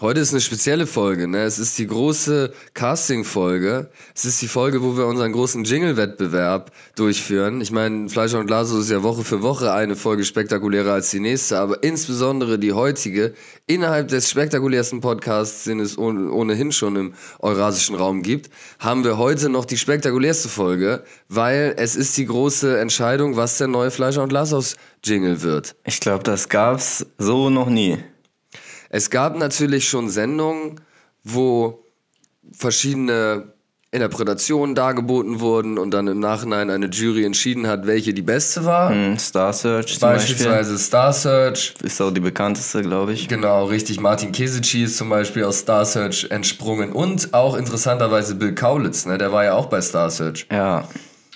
[0.00, 1.44] Heute ist eine spezielle Folge, ne?
[1.44, 3.90] Es ist die große Casting-Folge.
[4.12, 7.60] Es ist die Folge, wo wir unseren großen Jingle-Wettbewerb durchführen.
[7.60, 11.20] Ich meine, Fleischer und Glas ist ja Woche für Woche eine Folge spektakulärer als die
[11.20, 13.34] nächste, aber insbesondere die heutige,
[13.68, 18.50] innerhalb des spektakulärsten Podcasts, den es ohnehin schon im eurasischen Raum gibt,
[18.80, 23.68] haben wir heute noch die spektakulärste Folge, weil es ist die große Entscheidung, was der
[23.68, 24.74] neue Fleischer und Glashaus
[25.04, 25.76] Jingle wird.
[25.84, 27.98] Ich glaube, das gab's so noch nie.
[28.94, 30.80] Es gab natürlich schon Sendungen,
[31.24, 31.84] wo
[32.56, 33.52] verschiedene
[33.90, 38.90] Interpretationen dargeboten wurden und dann im Nachhinein eine Jury entschieden hat, welche die beste war.
[38.90, 41.74] Mm, Star Search Beispielsweise Star Search.
[41.82, 43.26] Ist auch die bekannteste, glaube ich.
[43.26, 43.98] Genau, richtig.
[43.98, 49.18] Martin Kesici ist zum Beispiel aus Star Search entsprungen und auch interessanterweise Bill Kaulitz, ne?
[49.18, 50.46] der war ja auch bei Star Search.
[50.52, 50.86] Ja.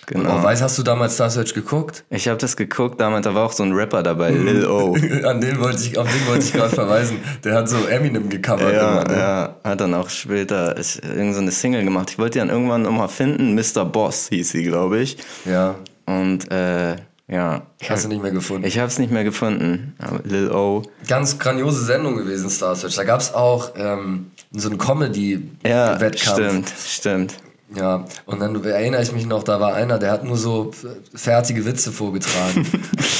[0.08, 0.36] Genau.
[0.36, 2.02] Und weiß, hast du damals Star Search geguckt?
[2.08, 4.94] Ich habe das geguckt, damals da war auch so ein Rapper dabei, Lil O.
[5.24, 7.18] An den wollte ich, auf den wollte ich gerade verweisen.
[7.44, 8.72] Der hat so Eminem gecovert.
[8.72, 9.18] Ja, immer, ne?
[9.18, 12.08] ja, hat dann auch später irgendeine so eine Single gemacht.
[12.10, 13.54] Ich wollte die dann irgendwann nochmal finden.
[13.54, 13.84] Mr.
[13.84, 15.18] Boss hieß sie, glaube ich.
[15.44, 15.74] Ja.
[16.06, 16.96] Und äh,
[17.30, 17.66] ja.
[17.86, 18.66] Hast du nicht mehr gefunden?
[18.66, 19.94] Ich habe es nicht mehr gefunden.
[19.98, 20.84] Aber Lil O.
[21.06, 22.94] Ganz grandiose Sendung gewesen, Star Search.
[22.94, 26.24] Da gab es auch ähm, so einen Comedy-Wettkampf.
[26.24, 27.34] Ja, stimmt, stimmt.
[27.76, 30.70] Ja, und dann erinnere ich mich noch, da war einer, der hat nur so
[31.14, 32.66] fertige Witze vorgetragen.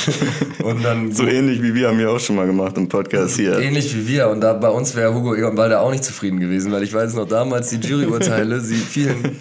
[0.65, 3.59] und dann so ähnlich wie wir haben wir auch schon mal gemacht im Podcast hier.
[3.59, 6.73] Ähnlich wie wir und da bei uns wäre Hugo Egon Balder auch nicht zufrieden gewesen,
[6.73, 9.37] weil ich weiß noch damals die Juryurteile, sie fielen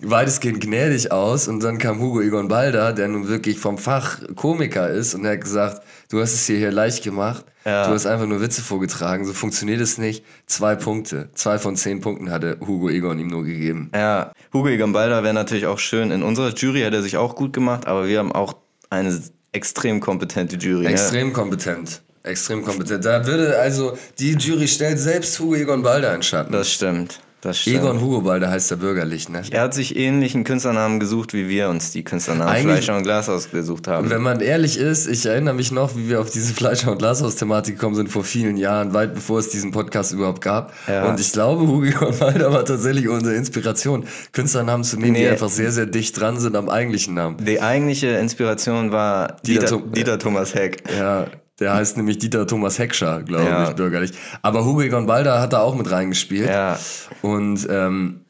[0.00, 4.88] weitestgehend gnädig aus und dann kam Hugo Egon Balder, der nun wirklich vom Fach Komiker
[4.88, 7.44] ist und er hat gesagt, du hast es dir hier leicht gemacht.
[7.64, 7.86] Ja.
[7.86, 9.24] Du hast einfach nur Witze vorgetragen.
[9.24, 10.24] So funktioniert es nicht.
[10.46, 11.28] Zwei Punkte.
[11.34, 13.90] Zwei von zehn Punkten hatte Hugo Egon ihm nur gegeben.
[13.94, 16.10] Ja, Hugo Egon Balder wäre natürlich auch schön.
[16.10, 18.56] In unserer Jury hat er sich auch gut gemacht, aber wir haben auch
[18.88, 19.20] eine
[19.52, 20.86] extrem kompetente Jury.
[20.86, 21.34] Extrem ja.
[21.34, 22.02] kompetent.
[22.22, 23.04] Extrem kompetent.
[23.04, 26.52] Da würde also, die Jury stellt selbst Hugo Egon Balder in Schatten.
[26.52, 27.20] Das stimmt.
[27.40, 27.76] Das stimmt.
[27.76, 29.42] Egon Hugobalder heißt er bürgerlich, ne?
[29.50, 33.50] Er hat sich ähnlichen Künstlernamen gesucht, wie wir uns die Künstlernamen Eigentlich, Fleischer und Glashaus
[33.50, 34.10] gesucht haben.
[34.10, 37.76] Wenn man ehrlich ist, ich erinnere mich noch, wie wir auf diese Fleischer und Glashaus-Thematik
[37.76, 40.72] gekommen sind vor vielen Jahren, weit bevor es diesen Podcast überhaupt gab.
[40.88, 41.08] Ja.
[41.08, 45.20] Und ich glaube, Hugo Hugobalder war tatsächlich unsere Inspiration, Künstlernamen zu nehmen, nee.
[45.20, 47.36] die einfach sehr, sehr dicht dran sind am eigentlichen Namen.
[47.44, 50.82] Die eigentliche Inspiration war Dieter, Dieter, Dieter Thomas Heck.
[50.98, 51.28] Ja,
[51.60, 53.68] der heißt nämlich Dieter Thomas Heckscher, glaube ja.
[53.68, 54.12] ich, bürgerlich.
[54.42, 56.48] Aber Hugo Balder hat da auch mit reingespielt.
[56.48, 56.78] Ja.
[57.22, 58.24] Und ähm,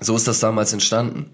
[0.00, 1.30] so ist das damals entstanden.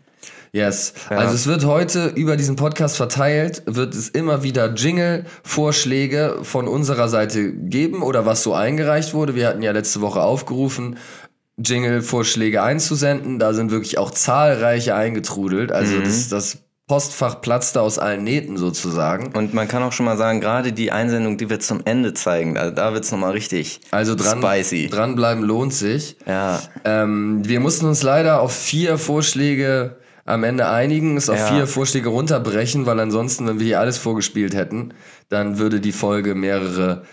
[0.53, 0.95] Yes.
[1.09, 1.19] Ja.
[1.19, 7.09] Also es wird heute über diesen Podcast verteilt, wird es immer wieder Jingle-Vorschläge von unserer
[7.09, 9.37] Seite geben oder was so eingereicht wurde.
[9.37, 10.99] Wir hatten ja letzte Woche aufgerufen,
[11.57, 13.39] Jingle-Vorschläge einzusenden.
[13.39, 15.71] Da sind wirklich auch zahlreiche eingetrudelt.
[15.71, 16.05] Also mhm.
[16.05, 16.59] das, das
[16.91, 19.29] Postfach platzte aus allen Nähten sozusagen.
[19.37, 22.59] Und man kann auch schon mal sagen, gerade die Einsendung, die wir zum Ende zeigen,
[22.59, 24.89] also da wird's nochmal richtig also dran, spicy.
[24.89, 26.17] Dranbleiben lohnt sich.
[26.27, 26.61] Ja.
[26.85, 31.47] Ähm, wir mussten uns leider auf vier Vorschläge am Ende einigen, es auf ja.
[31.47, 34.93] vier Vorschläge runterbrechen, weil ansonsten, wenn wir hier alles vorgespielt hätten,
[35.29, 37.05] dann würde die Folge mehrere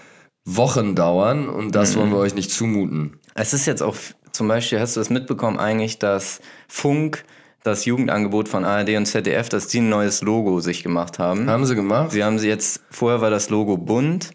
[0.43, 1.99] Wochen dauern und das mhm.
[1.99, 3.19] wollen wir euch nicht zumuten.
[3.35, 3.95] Es ist jetzt auch,
[4.31, 7.23] zum Beispiel, hast du das mitbekommen eigentlich, dass Funk
[7.67, 11.49] das Jugendangebot von ARD und ZDF, dass die ein neues Logo sich gemacht haben.
[11.49, 12.11] Haben sie gemacht?
[12.11, 14.31] Sie haben sie jetzt, vorher war das Logo bunt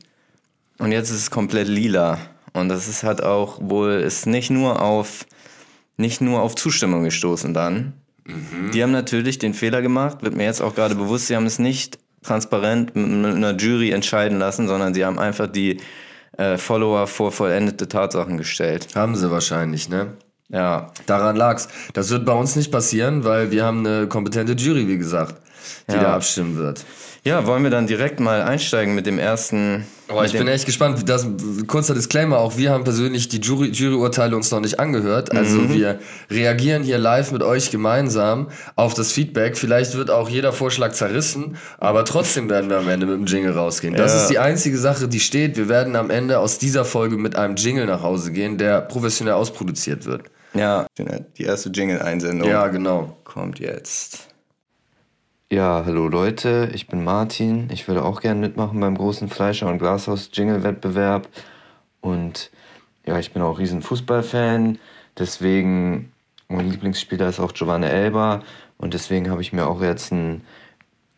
[0.79, 2.19] und jetzt ist es komplett lila.
[2.53, 5.27] Und das ist halt auch wohl, ist nicht nur auf,
[5.97, 7.95] nicht nur auf Zustimmung gestoßen dann.
[8.25, 8.71] Mhm.
[8.73, 11.59] Die haben natürlich den Fehler gemacht, wird mir jetzt auch gerade bewusst, sie haben es
[11.59, 15.81] nicht transparent mit einer Jury entscheiden lassen, sondern sie haben einfach die
[16.39, 18.89] äh, Follower vor vollendete Tatsachen gestellt.
[18.95, 20.13] Haben sie wahrscheinlich, ne?
[20.53, 20.93] Ja.
[21.07, 21.69] Daran lag's.
[21.95, 25.37] Das wird bei uns nicht passieren, weil wir haben eine kompetente Jury, wie gesagt,
[25.89, 26.03] die ja.
[26.03, 26.85] da abstimmen wird.
[27.25, 29.87] Ja, wollen wir dann direkt mal einsteigen mit dem ersten.
[30.13, 31.09] Oh, ich bin echt gespannt.
[31.09, 31.25] Das,
[31.69, 35.31] kurzer Disclaimer, auch wir haben persönlich die Jury, Juryurteile uns noch nicht angehört.
[35.31, 35.73] Also mhm.
[35.73, 39.57] wir reagieren hier live mit euch gemeinsam auf das Feedback.
[39.57, 43.53] Vielleicht wird auch jeder Vorschlag zerrissen, aber trotzdem werden wir am Ende mit dem Jingle
[43.53, 43.95] rausgehen.
[43.95, 44.23] Das ja.
[44.23, 45.57] ist die einzige Sache, die steht.
[45.57, 49.35] Wir werden am Ende aus dieser Folge mit einem Jingle nach Hause gehen, der professionell
[49.35, 50.23] ausproduziert wird.
[50.55, 52.49] Ja, die erste Jingle-Einsendung.
[52.49, 53.17] Ja, genau.
[53.25, 54.29] Kommt jetzt.
[55.51, 57.69] Ja, hallo Leute, ich bin Martin.
[57.71, 61.29] Ich würde auch gerne mitmachen beim großen Fleischer- und Glashaus-Jingle-Wettbewerb.
[62.01, 62.51] Und
[63.07, 64.79] ja, ich bin auch riesen Fußballfan.
[65.19, 66.13] Deswegen,
[66.49, 68.43] mein Lieblingsspieler ist auch Giovanni Elba.
[68.79, 70.43] Und deswegen habe ich mir auch jetzt ein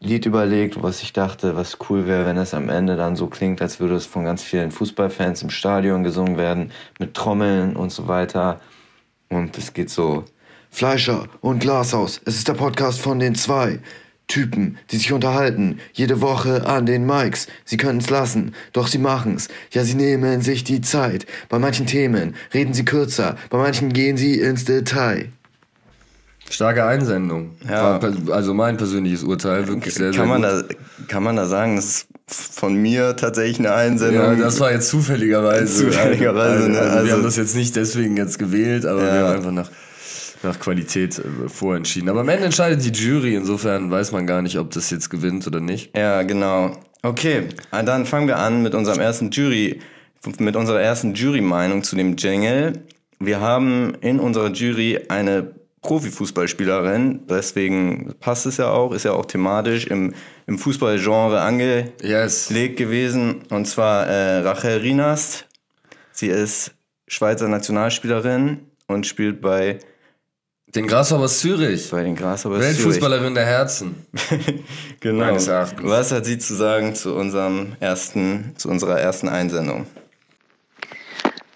[0.01, 3.63] Lied überlegt, was ich dachte, was cool wäre, wenn es am Ende dann so klingt,
[3.63, 8.09] als würde es von ganz vielen Fußballfans im Stadion gesungen werden, mit Trommeln und so
[8.09, 8.61] weiter.
[9.29, 10.25] Und es geht so.
[10.71, 13.79] Fleischer und Glashaus, es ist der Podcast von den zwei.
[14.27, 17.47] Typen, die sich unterhalten, jede Woche an den Mikes.
[17.67, 19.49] Sie können's lassen, doch sie machen's.
[19.71, 21.27] Ja, sie nehmen sich die Zeit.
[21.51, 25.29] Bei manchen Themen reden sie kürzer, bei manchen gehen sie ins Detail.
[26.49, 27.51] Starke Einsendung.
[27.69, 28.01] Ja.
[28.03, 30.71] War Also mein persönliches Urteil, wirklich sehr, sehr Kann man, gut.
[30.71, 34.23] da, kann man da sagen, das ist von mir tatsächlich eine Einsendung?
[34.23, 35.67] Ja, das war jetzt zufälligerweise.
[35.91, 36.79] Zufälligerweise, ne?
[36.79, 39.29] Also, wir Also- haben das jetzt nicht deswegen jetzt gewählt, aber wir Ja.
[39.29, 39.71] haben einfach nach,
[40.43, 42.09] nach Qualität äh, vorentschieden.
[42.09, 45.47] Aber am Ende entscheidet die Jury, insofern weiß man gar nicht, ob das jetzt gewinnt
[45.47, 45.97] oder nicht.
[45.97, 46.77] Ja, genau.
[47.03, 49.81] Okay, ah, dann fangen wir an mit unserem ersten Jury,
[50.39, 52.73] mit unserer ersten Jury-Meinung zu dem Jingle.
[53.21, 55.51] Wir haben in unserer Jury eine
[55.85, 60.15] Profifußballspielerin, deswegen passt es ja auch, ist ja auch thematisch im,
[60.47, 62.49] im Fußballgenre angelegt Yes.
[62.49, 65.47] gewesen, und zwar äh, Rachel Rinast.
[66.11, 66.73] Sie ist
[67.07, 69.79] Schweizer Nationalspielerin und spielt bei,
[70.75, 71.91] Den Grasshoppers Zürich.
[71.91, 73.95] bei den Grasshoppers Weltfußballerin der Herzen.
[74.17, 74.63] Zürich.
[75.01, 75.27] Genau.
[75.27, 75.83] Meines Erachtens.
[75.85, 79.87] Was hat sie zu sagen zu unserem ersten, zu unserer ersten Einsendung?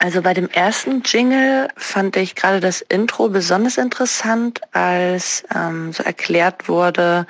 [0.01, 6.05] Also bei dem ersten Jingle fand ich gerade das Intro besonders interessant, als ähm, so
[6.05, 7.27] erklärt wurde,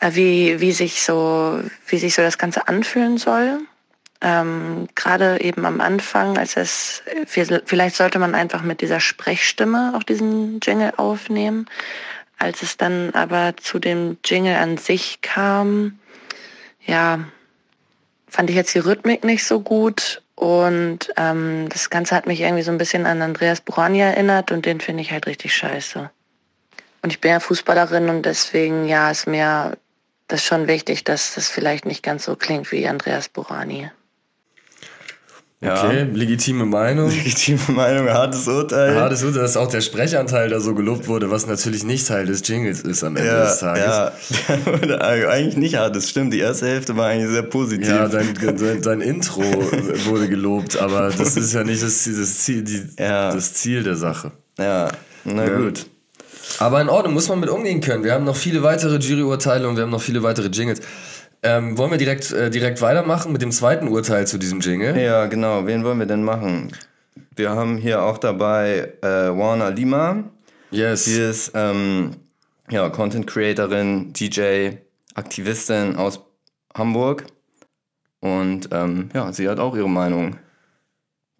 [0.00, 3.60] äh, wie, wie sich so, wie sich so das Ganze anfühlen soll.
[4.20, 10.02] Ähm, gerade eben am Anfang, als es, vielleicht sollte man einfach mit dieser Sprechstimme auch
[10.02, 11.66] diesen Jingle aufnehmen.
[12.38, 15.98] Als es dann aber zu dem Jingle an sich kam,
[16.84, 17.20] ja,
[18.28, 22.62] fand ich jetzt die Rhythmik nicht so gut und ähm, das Ganze hat mich irgendwie
[22.62, 26.10] so ein bisschen an Andreas Borani erinnert und den finde ich halt richtig scheiße.
[27.02, 29.76] Und ich bin ja Fußballerin und deswegen, ja, ist mir
[30.26, 33.90] das schon wichtig, dass das vielleicht nicht ganz so klingt wie Andreas Borani.
[35.72, 37.08] Okay, legitime Meinung.
[37.10, 38.94] Legitime Meinung, hartes Urteil.
[38.94, 42.46] Das ist, dass auch der Sprechanteil da so gelobt wurde, was natürlich nicht Teil des
[42.46, 44.12] Jingles ist am Ende des ja, Tages.
[44.88, 44.98] ja.
[45.28, 46.32] Eigentlich nicht hart, das stimmt.
[46.32, 47.88] Die erste Hälfte war eigentlich sehr positiv.
[47.88, 49.42] Ja, dein, dein, dein Intro
[50.06, 53.32] wurde gelobt, aber das ist ja nicht das, Ziel- das, Ziel, die, Ja.
[53.32, 54.32] das Ziel der Sache.
[54.58, 54.88] ja
[55.24, 55.56] na Ja.
[55.56, 55.86] gut.
[56.58, 58.04] Aber in Ordnung, muss man mit umgehen können.
[58.04, 60.80] Wir haben noch viele weitere Juryurteile und wir haben noch viele weitere Jingles.
[61.46, 64.98] Ähm, wollen wir direkt, äh, direkt weitermachen mit dem zweiten Urteil zu diesem Jingle?
[64.98, 65.66] Ja, genau.
[65.66, 66.72] Wen wollen wir denn machen?
[67.36, 70.24] Wir haben hier auch dabei äh, Warner Lima.
[70.70, 71.04] Yes.
[71.04, 72.12] Sie ist ähm,
[72.70, 74.76] ja, Content Creatorin, DJ,
[75.14, 76.18] Aktivistin aus
[76.74, 77.26] Hamburg.
[78.20, 80.38] Und ähm, ja, sie hat auch ihre Meinung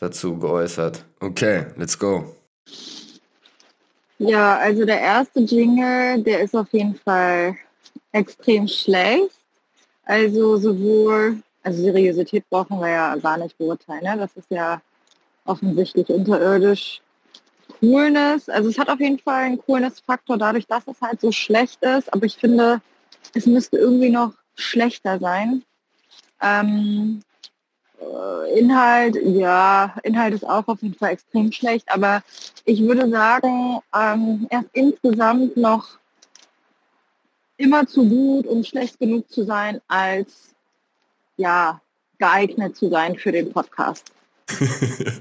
[0.00, 1.02] dazu geäußert.
[1.20, 2.36] Okay, let's go.
[4.18, 7.56] Ja, also der erste Jingle, der ist auf jeden Fall
[8.12, 9.43] extrem schlecht.
[10.04, 14.02] Also sowohl, also Seriosität brauchen wir ja gar nicht beurteilen.
[14.02, 14.16] Ne?
[14.18, 14.80] Das ist ja
[15.44, 17.00] offensichtlich unterirdisch.
[17.80, 21.82] Coolness, also es hat auf jeden Fall einen Coolness-Faktor dadurch, dass es halt so schlecht
[21.82, 22.12] ist.
[22.12, 22.80] Aber ich finde,
[23.34, 25.62] es müsste irgendwie noch schlechter sein.
[26.40, 27.22] Ähm,
[28.00, 32.22] äh, Inhalt, ja, Inhalt ist auch auf jeden Fall extrem schlecht, aber
[32.64, 35.98] ich würde sagen, ähm, er ist insgesamt noch
[37.56, 40.54] immer zu gut, um schlecht genug zu sein, als
[41.36, 41.80] ja,
[42.18, 44.04] geeignet zu sein für den Podcast.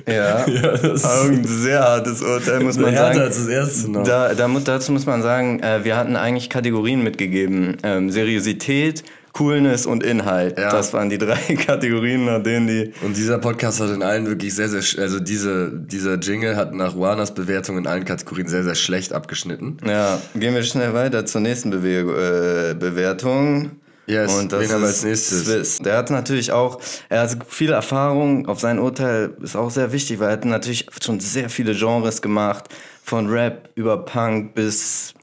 [0.08, 3.20] Ja, Ja, das ein sehr hartes Urteil, muss man sagen.
[3.20, 4.04] als das erste noch.
[4.04, 7.78] Da, da, dazu muss man sagen, äh, wir hatten eigentlich Kategorien mitgegeben.
[7.84, 9.04] Ähm, Seriosität,
[9.34, 10.58] Coolness und Inhalt.
[10.58, 10.72] Ja.
[10.72, 12.94] Das waren die drei Kategorien, nach denen die...
[13.02, 16.98] Und dieser Podcast hat in allen wirklich sehr, sehr, also diese, dieser Jingle hat nach
[16.98, 19.78] Warners Bewertung in allen Kategorien sehr, sehr schlecht abgeschnitten.
[19.86, 23.72] Ja, gehen wir schnell weiter zur nächsten Bewe äh, Bewertung.
[24.06, 25.46] Yes, Und das wen haben als nächstes?
[25.46, 25.78] Swiss.
[25.80, 26.80] Der hat natürlich auch,
[27.10, 30.88] er hat viel Erfahrung, auf sein Urteil ist auch sehr wichtig, weil er hat natürlich
[31.02, 32.66] schon sehr viele Genres gemacht,
[33.04, 35.14] von Rap über Punk bis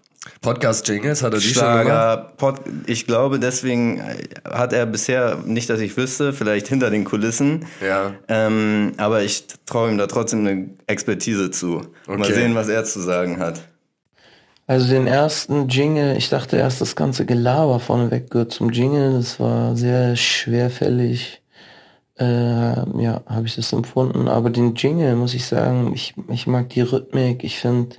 [0.40, 1.84] Podcast-Jingles hat er die schon gemacht?
[1.84, 4.02] Schlager, Pod, ich glaube, deswegen
[4.44, 7.66] hat er bisher, nicht, dass ich wüsste, vielleicht hinter den Kulissen.
[7.84, 8.14] Ja.
[8.28, 11.82] Ähm, aber ich traue ihm da trotzdem eine Expertise zu.
[12.06, 12.32] Mal Okay.
[12.32, 13.60] sehen, was er zu sagen hat.
[14.66, 19.14] Also den ersten Jingle, ich dachte erst, das ganze Gelaber vorneweg gehört zum Jingle.
[19.14, 21.42] Das war sehr schwerfällig.
[22.18, 24.28] Äh, ja, habe ich das empfunden.
[24.28, 27.42] Aber den Jingle, muss ich sagen, ich, ich mag die Rhythmik.
[27.44, 27.96] Ich finde,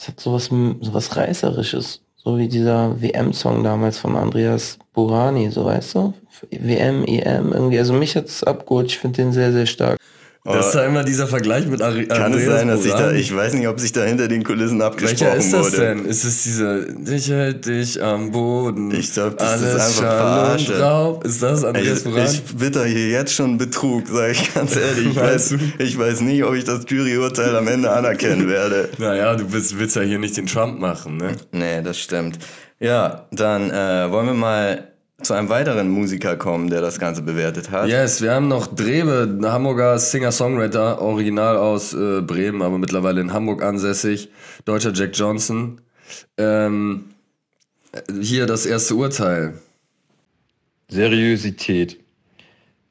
[0.00, 0.48] es hat sowas,
[0.80, 2.00] sowas Reißerisches.
[2.16, 6.14] So wie dieser WM-Song damals von Andreas Burani, so weißt du?
[6.50, 7.78] WM, EM, irgendwie.
[7.78, 8.86] Also mich hat's abgeholt.
[8.86, 9.98] Ich finde den sehr, sehr stark.
[10.42, 12.98] Das ist da immer dieser Vergleich mit Ari Kann es Andreas sein, dass ich da,
[12.98, 13.14] Buran.
[13.16, 15.76] ich weiß nicht, ob sich da hinter den Kulissen abgesprochen Welcher ist das wurde.
[15.76, 16.04] denn?
[16.06, 18.90] Ist es diese Ich hält dich am Boden?
[18.90, 21.28] Ich glaub, das ist Alles einfach Schall Verarsche.
[21.28, 22.24] Ist das Andreas Ich, Buran?
[22.24, 25.08] ich witter hier jetzt schon Betrug, sage ich ganz ehrlich.
[25.08, 28.88] Ich weiß, ich weiß nicht, ob ich das Juryurteil am Ende anerkennen werde.
[28.98, 31.32] naja, du willst, willst ja hier nicht den Trump machen, ne?
[31.52, 32.38] Nee, das stimmt.
[32.78, 34.89] Ja, dann äh, wollen wir mal
[35.22, 37.88] zu einem weiteren Musiker kommen, der das Ganze bewertet hat.
[37.88, 43.32] Yes, wir haben noch Drebe, ein Hamburger Singer-Songwriter, original aus äh, Bremen, aber mittlerweile in
[43.32, 44.30] Hamburg ansässig.
[44.64, 45.80] Deutscher Jack Johnson.
[46.36, 47.10] Ähm,
[48.20, 49.54] hier das erste Urteil.
[50.88, 52.00] Seriosität.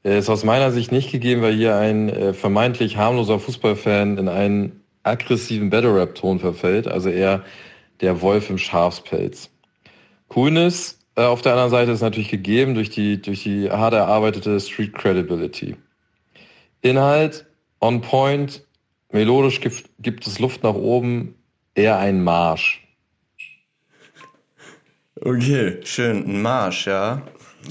[0.03, 4.29] Er ist aus meiner Sicht nicht gegeben, weil hier ein äh, vermeintlich harmloser Fußballfan in
[4.29, 7.43] einen aggressiven Battle-Rap-Ton verfällt, also eher
[8.01, 9.49] der Wolf im Schafspelz.
[10.29, 14.93] Coolness auf der anderen Seite ist natürlich gegeben durch die, durch die hart erarbeitete Street
[14.93, 15.75] Credibility.
[16.81, 17.45] Inhalt,
[17.81, 18.65] on point,
[19.11, 21.35] melodisch gibt, gibt es Luft nach oben,
[21.75, 22.85] eher ein Marsch.
[25.21, 25.79] Okay.
[25.83, 27.21] Schön, ein Marsch, ja.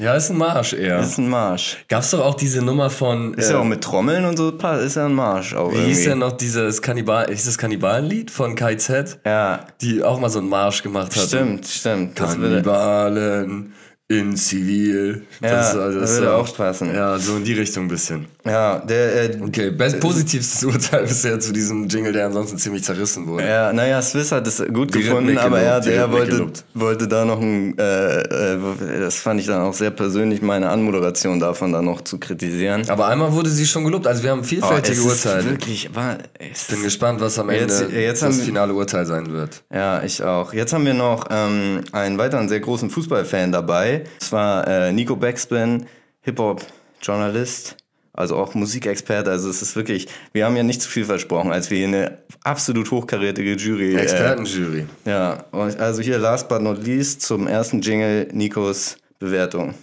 [0.01, 1.01] Ja, ist ein Marsch eher.
[1.01, 1.79] Ist ein Marsch.
[1.89, 3.35] Gab's doch auch diese Nummer von.
[3.35, 5.95] Ist äh, ja auch mit Trommeln und so, ist ja ein Marsch auch Wie irgendwie.
[5.95, 9.19] hieß denn noch dieses Kannibal, hieß das Kannibalenlied von KZ?
[9.27, 11.25] Ja, Die auch mal so einen Marsch gemacht hat.
[11.29, 12.17] stimmt, stimmt.
[12.17, 13.73] Kannibalen
[14.11, 15.27] in Zivil.
[15.43, 16.95] Ja, also- das würde auch passen.
[16.95, 18.27] Ja, so in die Richtung ein bisschen.
[18.43, 23.27] ja, der, äh, Okay, best positivstes Urteil bisher zu diesem Jingle, der ansonsten ziemlich zerrissen
[23.27, 23.47] wurde.
[23.47, 27.27] Ja, naja, Swiss hat es gut Die gefunden, aber er, die der wollte, wollte da
[27.27, 28.59] noch ein, äh, äh,
[29.01, 32.89] das fand ich dann auch sehr persönlich, meine Anmoderation davon dann noch zu kritisieren.
[32.89, 35.51] Aber einmal wurde sie schon gelobt, also wir haben vielfältige Oh, ist Urteile.
[35.51, 36.17] Wirklich, war,
[36.51, 39.63] es Bin gespannt, was am Ende Jetzt- jetzt das finale Urteil sein wird.
[39.71, 40.55] Ja, ich auch.
[40.55, 43.98] Jetzt haben wir noch ähm, einen weiteren sehr großen Fußballfan dabei.
[44.03, 45.87] Und zwar äh, Nico Backspin,
[46.23, 47.77] Hip-Hop-Journalist,
[48.13, 49.31] also auch Musikexperte.
[49.31, 52.19] Also es ist wirklich, wir haben ja nicht zu viel versprochen, als wir hier eine
[52.43, 53.95] absolut hochkarätige Jury.
[53.95, 54.87] Äh, Expertenjury.
[55.05, 59.75] ja, und also hier last but not least zum ersten Jingle Nikos Bewertung.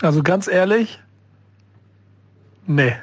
[0.00, 1.00] Also ganz ehrlich,
[2.66, 2.94] nee.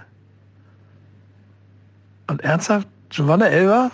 [2.28, 3.92] Und ernsthaft, Giovanna Elber?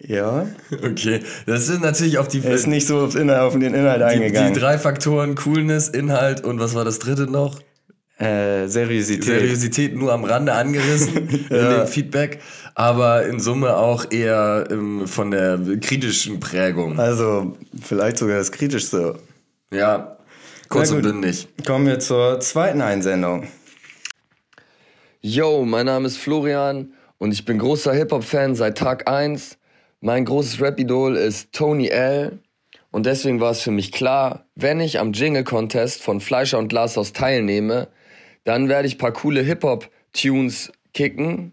[0.00, 0.46] Ja,
[0.82, 4.00] Okay, das sind natürlich auf die, er ist nicht so auf, Inhalt, auf den Inhalt
[4.00, 4.54] die, eingegangen.
[4.54, 7.60] die drei Faktoren Coolness, Inhalt und was war das dritte noch?
[8.20, 9.24] äh, Seriosität.
[9.24, 12.40] Seriosität nur am Rande angerissen in dem Feedback,
[12.74, 16.98] aber in Summe auch eher ähm, von der kritischen Prägung.
[16.98, 19.18] Also vielleicht sogar das Kritischste.
[19.72, 20.18] Ja,
[20.68, 21.48] kurz und bündig.
[21.66, 23.48] Kommen wir zur zweiten Einsendung.
[25.22, 29.56] Yo, mein Name ist Florian und ich bin großer Hip-Hop-Fan seit Tag 1.
[30.02, 32.38] Mein großes Rap-Idol ist Tony L.
[32.90, 37.12] Und deswegen war es für mich klar, wenn ich am Jingle-Contest von Fleischer und Glashaus
[37.12, 37.88] teilnehme,
[38.44, 41.52] dann werde ich paar coole Hip-Hop-Tunes kicken.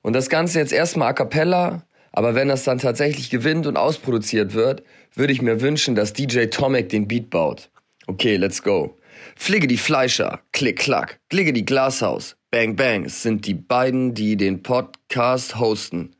[0.00, 4.54] Und das Ganze jetzt erstmal a cappella, aber wenn das dann tatsächlich gewinnt und ausproduziert
[4.54, 4.82] wird,
[5.14, 7.68] würde ich mir wünschen, dass DJ Tomek den Beat baut.
[8.06, 8.96] Okay, let's go.
[9.36, 13.04] Flicke die Fleischer, klick, klack, glicke die Glashaus, bang, bang.
[13.04, 16.15] Es sind die beiden, die den Podcast hosten.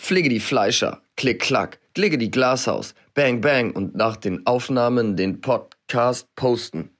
[0.00, 3.72] Flicke die Fleischer, klick, klack, glicke die Glashaus, bang, bang.
[3.72, 6.90] Und nach den Aufnahmen den Podcast posten.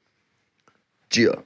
[1.08, 1.38] Gia.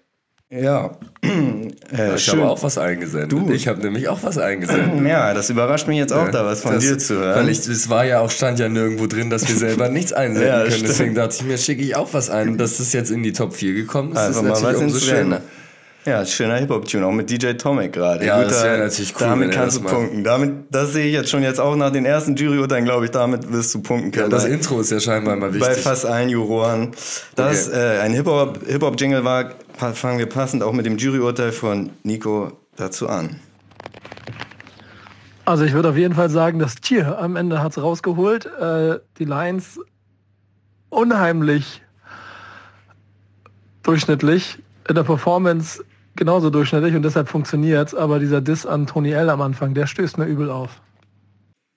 [0.51, 0.99] Ja.
[1.23, 2.41] äh, Ich schön.
[2.41, 3.33] habe auch was eingesendet.
[3.33, 3.51] Du.
[3.53, 5.03] Ich habe nämlich auch was eingesendet.
[5.09, 7.37] Ja, das überrascht mich jetzt auch, da was von Das- dir zu hören.
[7.45, 10.47] Weil ich, es war ja auch, stand ja nirgendwo drin, dass wir selber nichts einsenden
[10.47, 10.73] Ja, können.
[10.73, 10.89] stimmt.
[10.89, 12.59] Deswegen dachte ich mir, schicke ich auch was ein.
[12.59, 14.97] Dass das jetzt in die Top 4 gekommen ist, Einfach ist mal natürlich was umso
[14.99, 15.41] ins Rennen.
[16.05, 18.27] Ja, schöner Hip-Hop-Tune, auch mit DJ Tomek gerade.
[18.27, 20.25] Ja, das wäre natürlich cool, Damit kannst du punkten.
[20.25, 23.53] Damit, das sehe ich jetzt schon jetzt auch nach den ersten Juryurteilen, glaube ich, damit
[23.53, 24.31] wirst du punkten Ja, können.
[24.31, 25.85] das bei, Intro ist ja scheinbar mal bei wichtig.
[25.85, 26.91] fast allen Juroren.
[27.37, 27.79] Das Okay.
[27.79, 32.51] äh, ein Hip-Hop- Hip-Hop-Jingle war, pa- fangen wir passend auch mit dem Juryurteil von Nico
[32.75, 33.39] dazu an.
[35.45, 38.47] Also ich würde auf jeden Fall sagen, das Tier am Ende hat es rausgeholt.
[38.47, 39.79] Äh, die Lions
[40.89, 41.81] unheimlich
[43.85, 44.59] durchschnittlich.
[44.89, 45.85] In der Performance
[46.17, 47.95] genauso durchschnittlich und deshalb funktioniert's.
[47.95, 50.81] Aber dieser Diss an Tony L am Anfang, der stößt mir übel auf.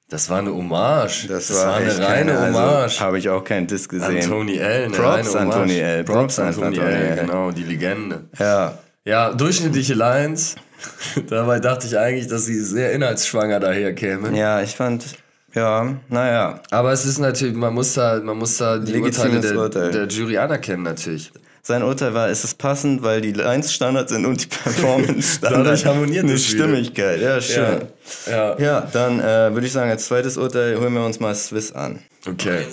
[0.08, 1.28] Das war eine Hommage.
[1.28, 3.00] Das, war, war eine reine keine, also, Hommage.
[3.00, 4.30] Habe ich auch keinen Disc an gesehen.
[4.30, 4.92] Tony L.
[4.92, 5.50] Props an.
[5.50, 6.04] Tony L.
[6.04, 7.18] Props an Props Tony an Tony L.
[7.22, 8.26] Genau, die Legende.
[8.38, 10.56] Ja, Ja, durchschnittliche Lines.
[11.30, 14.36] Dabei dachte ich eigentlich, dass sie sehr inhaltsschwanger daherkämen.
[14.36, 15.18] ja, ich fand,
[15.54, 16.62] ja, naja.
[16.70, 19.92] Aber es ist natürlich, man muss da, man muss da die Urteile Legitimes der, Urteil.
[19.92, 21.32] der Jury anerkennen natürlich.
[21.68, 25.66] Sein Urteil war, es ist passend, weil die Lines Standard sind und die Performance Standard.
[25.66, 26.38] Dadurch harmoniert Eine.
[26.38, 27.88] Stimmigkeit, ja, schön.
[28.28, 28.56] Ja.
[28.60, 32.04] Ja, dann äh, würde ich sagen, als zweites Urteil holen wir uns mal Swiss an.
[32.30, 32.68] Okay.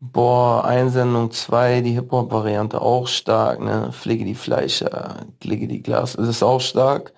[0.00, 3.92] Boah, Einsendung 2, die Hip-Hop-Variante auch stark, ne?
[3.92, 7.12] Flicke die Fleischer, klicke die Glas, das ist auch stark.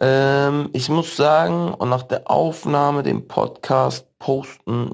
[0.00, 4.92] Ähm, ich muss sagen, und nach der Aufnahme, dem Podcast posten,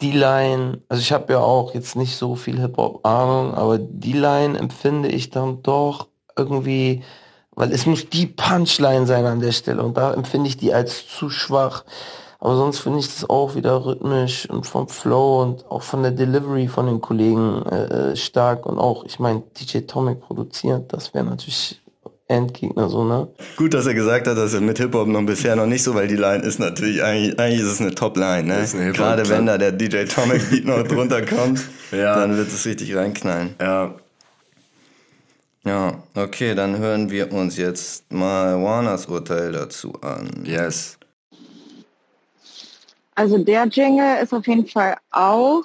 [0.00, 4.58] die Line, also ich habe ja auch jetzt nicht so viel Hip-Hop-Ahnung, aber die Line
[4.58, 7.02] empfinde ich dann doch irgendwie,
[7.54, 11.06] weil es muss die Punchline sein an der Stelle und da empfinde ich die als
[11.06, 11.84] zu schwach.
[12.42, 16.12] Aber sonst finde ich das auch wieder rhythmisch und vom Flow und auch von der
[16.12, 21.26] Delivery von den Kollegen äh, stark und auch, ich meine, DJ Tomic produziert, das wäre
[21.26, 21.79] natürlich
[22.30, 23.28] Endgegner so, ne?
[23.56, 26.08] Gut, dass er gesagt hat, dass er mit Hip-Hop noch bisher noch nicht so, weil
[26.08, 28.66] die Line ist natürlich, eigentlich, eigentlich ist es eine Top-Line, ne?
[28.72, 31.60] eine Gerade wenn da der DJ Tomic Beat noch drunter kommt,
[31.92, 32.14] Ja.
[32.20, 33.54] dann wird es richtig reinknallen.
[33.60, 33.94] Ja,
[35.64, 40.30] Ja, okay, dann hören wir uns jetzt mal Warners Urteil dazu an.
[40.44, 40.96] yes.
[43.14, 45.64] Also der Jingle ist auf jeden Fall auch,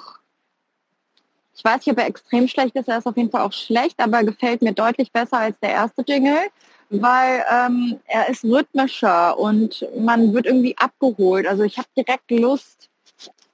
[1.66, 4.24] weiß nicht, ob er extrem schlecht ist, er ist auf jeden Fall auch schlecht, aber
[4.24, 6.48] gefällt mir deutlich besser als der erste Jingle,
[6.88, 11.46] weil ähm, er ist rhythmischer und man wird irgendwie abgeholt.
[11.46, 12.88] Also ich habe direkt Lust,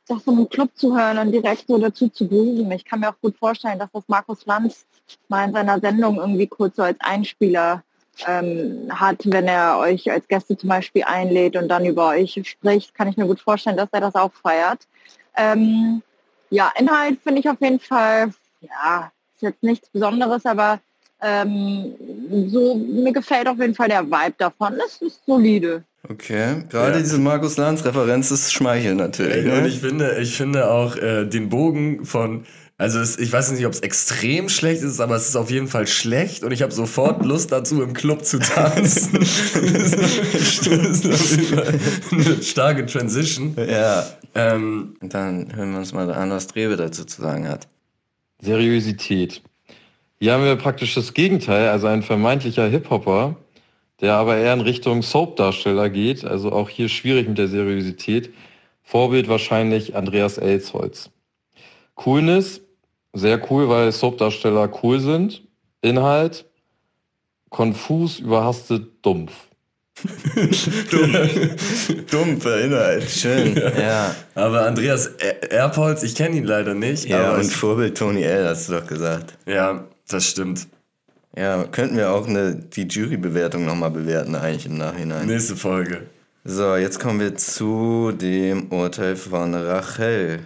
[0.07, 2.71] das in einem Club zu hören und direkt so dazu zu grooven.
[2.73, 4.85] Ich kann mir auch gut vorstellen, dass das Markus Lanz
[5.29, 7.83] mal in seiner Sendung irgendwie kurz so als Einspieler
[8.27, 12.95] ähm, hat, wenn er euch als Gäste zum Beispiel einlädt und dann über euch spricht,
[12.95, 14.87] kann ich mir gut vorstellen, dass er das auch feiert.
[15.35, 16.03] Ähm,
[16.53, 18.31] ja, Inhalt finde ich auf jeden Fall,
[18.61, 20.81] ja, ist jetzt nichts Besonderes, aber
[21.21, 21.95] ähm,
[22.49, 24.75] so, mir gefällt auf jeden Fall der Vibe davon.
[24.85, 25.85] Es ist solide.
[26.09, 26.99] Okay, gerade Ja.
[26.99, 29.45] diese Markus Lanz Referenz ist schmeichelt natürlich.
[29.47, 29.69] Und Ne?
[29.69, 32.45] ich finde, ich finde auch äh, den Bogen von,
[32.83, 35.69] also es, ich weiß nicht, ob es extrem schlecht ist, aber es ist auf jeden
[35.69, 39.13] Fall schlecht und ich habe sofort Lust dazu, im Club zu tanzen.
[39.21, 39.33] das
[40.65, 41.79] ist auf jeden Fall
[42.11, 43.55] eine starke Transition.
[43.57, 47.69] Ja, Ähm, und dann hören wir uns mal an, was Drebe dazu zu sagen hat.
[48.41, 49.43] Seriosität.
[50.19, 53.37] Hier haben wir praktisch das Gegenteil, also ein vermeintlicher Hip-Hopper,
[54.01, 58.31] der aber eher in Richtung Soap-Darsteller geht, also auch hier schwierig mit der Seriosität.
[58.83, 61.11] Vorbild wahrscheinlich Andreas Elsholz.
[61.95, 62.62] Coolness,
[63.13, 65.43] sehr cool, weil Soap-Darsteller cool sind.
[65.83, 66.45] Inhalt,
[67.51, 69.33] konfus, überhastet, dumpf.
[72.11, 73.55] Dumpfer Inhalt, schön.
[73.57, 78.23] ja, aber Andreas Er- Erpolz, ich kenne ihn leider nicht, ja aber und Vorbild Tony
[78.23, 79.35] L, hast du doch gesagt.
[79.47, 80.67] ja, das stimmt.
[81.37, 85.27] Ja, könnten wir auch eine, die Jurybewertung nochmal bewerten eigentlich im Nachhinein.
[85.27, 86.03] Nächste Folge.
[86.45, 90.41] So, jetzt kommen wir zu dem Urteil von Rachel.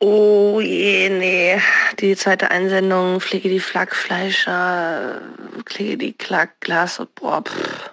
[0.00, 1.60] Oh je, nee.
[2.00, 5.20] Die zweite Einsendung, Flicke die Flack, Fleischer,
[5.64, 7.90] Klicke die Klack, Glas boah, pff.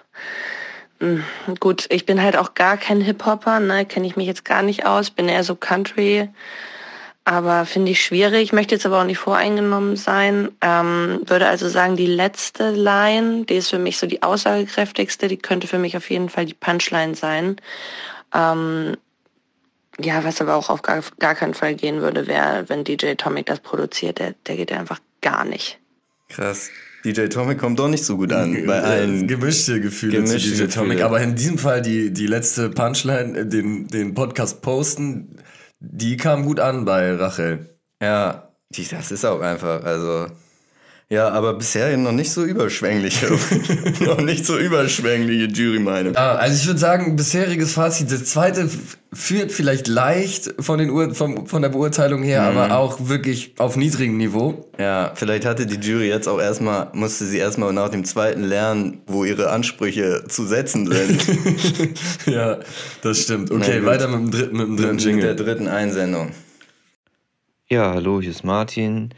[1.00, 1.24] Hm,
[1.58, 4.86] Gut, ich bin halt auch gar kein Hip-Hopper, ne, kenne ich mich jetzt gar nicht
[4.86, 6.28] aus, bin eher so Country,
[7.24, 11.96] aber finde ich schwierig, möchte jetzt aber auch nicht voreingenommen sein, ähm, würde also sagen,
[11.96, 16.10] die letzte Line, die ist für mich so die aussagekräftigste, die könnte für mich auf
[16.10, 17.56] jeden Fall die Punchline sein.
[18.34, 18.96] Ähm,
[20.00, 23.46] ja, was aber auch auf gar, gar keinen Fall gehen würde, wäre, wenn DJ Tomic
[23.46, 25.78] das produziert, der, der geht ja einfach gar nicht.
[26.28, 26.70] Krass.
[27.04, 29.26] DJ Tomic kommt doch nicht so gut an bei allen.
[29.26, 30.90] gemischte Gefühle Gemischte zu DJ Tomic.
[30.90, 31.04] Gefühle.
[31.04, 35.36] Aber in diesem Fall die, die letzte Punchline, äh, den, den Podcast posten,
[35.80, 37.76] die kam gut an bei Rachel.
[38.00, 40.26] Ja, die, das ist auch einfach, also.
[41.12, 43.26] Ja, aber bisher noch nicht so überschwängliche,
[44.00, 46.16] noch nicht so überschwängliche Jury-Meinung.
[46.16, 48.66] Ah, also ich würde sagen, bisheriges Fazit, das zweite
[49.12, 53.76] führt vielleicht leicht von, den Ur vom, von der Beurteilung her, aber auch wirklich auf
[53.76, 54.70] niedrigem Niveau.
[54.78, 59.02] Ja, vielleicht hatte die Jury jetzt auch erstmal, musste sie erstmal nach dem zweiten lernen,
[59.06, 61.26] wo ihre Ansprüche zu setzen sind.
[62.24, 62.60] ja,
[63.02, 63.50] das stimmt.
[63.50, 63.86] Okay, gut.
[63.86, 65.36] weiter mit dem dritten, mit dem dritten mit der Jingle.
[65.36, 66.30] dritten Einsendung.
[67.68, 69.12] Ja, hallo, hier ist Martin.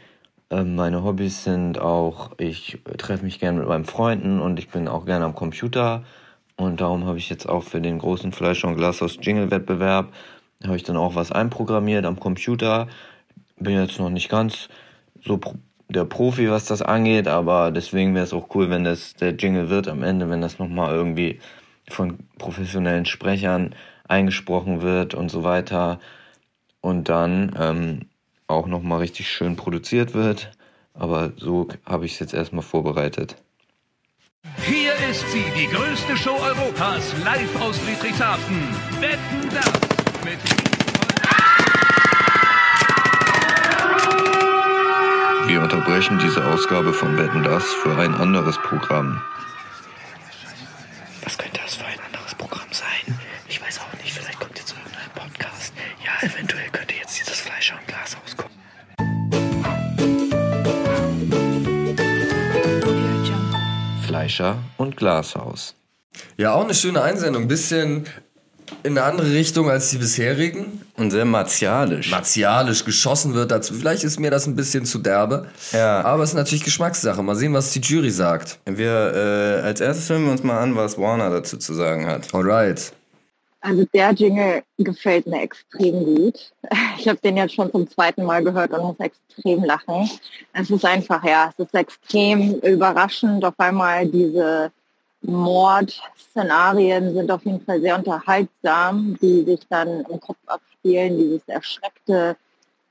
[0.51, 4.87] Ähm, meine Hobbys sind auch, ich treffe mich gerne mit meinen Freunden und ich bin
[4.87, 6.03] auch gerne am Computer.
[6.57, 10.13] Und darum habe ich jetzt auch für den großen Fleisch- und Glashaus Jingle-Wettbewerb,
[10.63, 12.87] habe ich dann auch was einprogrammiert am Computer.
[13.57, 14.69] Bin jetzt noch nicht ganz
[15.23, 15.39] so
[15.89, 19.69] der Profi, was das angeht, aber deswegen wäre es auch cool, wenn das der Jingle
[19.69, 21.39] wird am Ende, wenn das nochmal irgendwie
[21.89, 23.75] von professionellen Sprechern
[24.07, 25.99] eingesprochen wird und so weiter.
[26.81, 27.99] Und dann ähm,
[28.47, 30.51] auch nochmal richtig schön produziert wird.
[30.93, 33.35] Aber so habe ich es jetzt erstmal vorbereitet.
[34.65, 38.55] Hier ist sie, die größte Show Europas, live aus Friedrichshafen.
[39.01, 40.39] Wetten das mit
[45.47, 49.21] Wir unterbrechen diese Ausgabe von Wetten das für ein anderes Programm.
[51.23, 53.19] Was könnte das für ein anderes Programm sein?
[53.47, 55.73] Ich weiß auch nicht, vielleicht kommt jetzt irgendein Podcast.
[56.03, 56.54] Ja, eventuell
[64.25, 65.75] Fleischer und Glashaus.
[66.35, 67.47] Ja, auch eine schöne Einsendung.
[67.47, 68.05] Bisschen
[68.81, 70.81] in eine andere Richtung als die bisherigen.
[70.97, 72.09] Und sehr martialisch.
[72.09, 73.75] Martialisch geschossen wird dazu.
[73.75, 75.47] Vielleicht ist mir das ein bisschen zu derbe.
[75.71, 76.03] Ja.
[76.03, 77.21] Aber es ist natürlich Geschmackssache.
[77.21, 78.57] Mal sehen, was die Jury sagt.
[78.65, 82.33] Wir, äh, als erstes hören wir uns mal an, was Warner dazu zu sagen hat.
[82.33, 82.93] Alright.
[83.65, 86.51] Also der Jingle gefällt mir extrem gut.
[86.97, 90.09] Ich habe den jetzt schon zum zweiten Mal gehört und muss extrem lachen.
[90.53, 93.43] Es ist einfach, ja, es ist extrem überraschend.
[93.43, 94.71] Auf einmal diese
[95.21, 102.37] Mordszenarien sind auf jeden Fall sehr unterhaltsam, die sich dann im Kopf abspielen, dieses erschreckte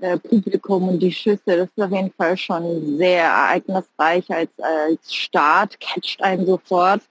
[0.00, 5.14] äh, Publikum und die Schüsse, das ist auf jeden Fall schon sehr ereignisreich als, als
[5.14, 7.02] Start, catcht einen sofort.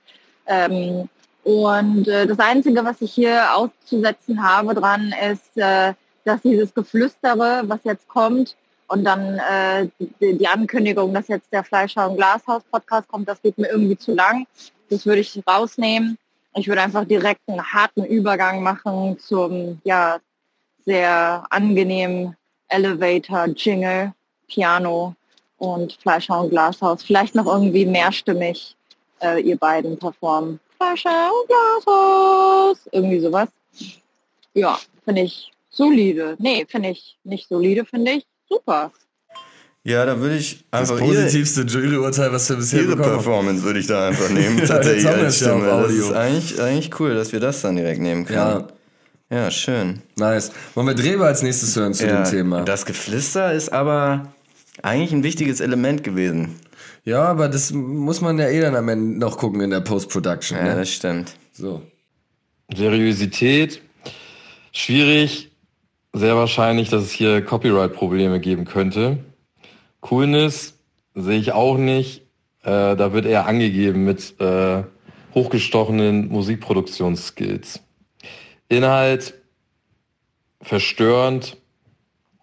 [0.46, 1.10] Ähm,
[1.44, 7.64] und äh, das Einzige, was ich hier auszusetzen habe dran, ist, äh, dass dieses Geflüstere,
[7.66, 8.56] was jetzt kommt,
[8.88, 13.42] und dann äh, die, die Ankündigung, dass jetzt der Fleischer und Glashaus Podcast kommt, das
[13.42, 14.46] geht mir irgendwie zu lang.
[14.90, 16.18] Das würde ich rausnehmen.
[16.56, 20.20] Ich würde einfach direkt einen harten Übergang machen zum ja
[20.86, 22.36] sehr angenehmen
[22.68, 24.14] Elevator, Jingle,
[24.48, 25.16] Piano
[25.58, 27.04] und Fleischer und Glashaus.
[27.04, 28.76] Vielleicht noch irgendwie mehrstimmig
[29.22, 30.60] äh, ihr beiden performen.
[30.84, 32.78] Fleischer und Glashaus.
[32.92, 33.50] Irgendwie sowas.
[34.54, 36.36] Ja, finde ich solide.
[36.40, 38.92] Nee, finde ich nicht solide, finde ich super.
[39.86, 43.24] Ja, da würde ich Das einfach positivste Juryurteil, was wir bisher ihre, ihre bekommen haben.
[43.24, 44.58] Performance würde ich da einfach nehmen.
[44.58, 45.84] Jetzt Tatsächlich haben wir als es ja auf Stimme.
[45.84, 48.66] Das ist eigentlich, eigentlich cool, dass wir das dann direkt nehmen können.
[49.30, 50.02] Ja, Ja, schön.
[50.18, 50.52] nice.
[50.74, 52.62] Wollen wir Drehbe als nächstes hören zu ja, dem Thema?
[52.62, 54.32] Das Geflüster ist aber
[54.82, 56.60] eigentlich ein wichtiges Element gewesen.
[57.04, 60.58] Ja, aber das muss man ja eh dann am Ende noch gucken in der Post-Production.
[60.58, 60.76] Ja, ne?
[60.76, 61.36] das stimmt.
[61.52, 61.82] So.
[62.74, 63.82] Seriosität,
[64.72, 65.52] schwierig.
[66.14, 69.18] Sehr wahrscheinlich, dass es hier Copyright-Probleme geben könnte.
[70.02, 70.78] Coolness
[71.16, 72.22] sehe ich auch nicht.
[72.62, 74.84] Äh, da wird eher angegeben mit äh,
[75.34, 77.82] hochgestochenen Musikproduktionsskills.
[78.70, 79.34] Inhalt
[80.62, 81.58] verstörend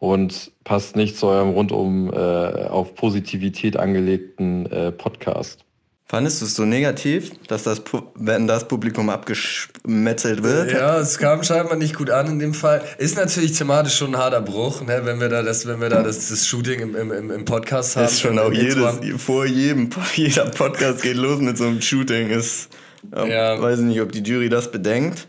[0.01, 5.61] und passt nicht zu eurem rundum äh, auf Positivität angelegten äh, Podcast.
[6.07, 10.73] Fandest du es so negativ, dass das, Pu- wenn das Publikum abgemetzelt wird?
[10.73, 12.83] Ja, es kam scheinbar nicht gut an in dem Fall.
[12.99, 16.03] Ist natürlich thematisch schon ein harter Bruch, ne, wenn wir da das, wenn wir da
[16.03, 18.07] das, das Shooting im, im, im- Podcast haben.
[18.07, 18.83] ist schon auch jedes,
[19.23, 22.31] vor jedem, jeder Podcast geht los mit so einem Shooting.
[22.31, 22.71] Ist,
[23.15, 23.63] ja, Ja.
[23.63, 25.29] Weiß ich nicht, ob die Jury das bedenkt.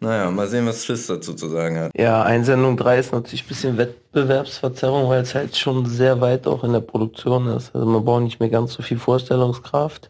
[0.00, 1.92] Naja, mal sehen, was Tschüss dazu zu sagen hat.
[1.96, 6.62] Ja, Einsendung 3 ist natürlich ein bisschen Wettbewerbsverzerrung, weil es halt schon sehr weit auch
[6.62, 7.74] in der Produktion ist.
[7.74, 10.08] Also man braucht nicht mehr ganz so viel Vorstellungskraft.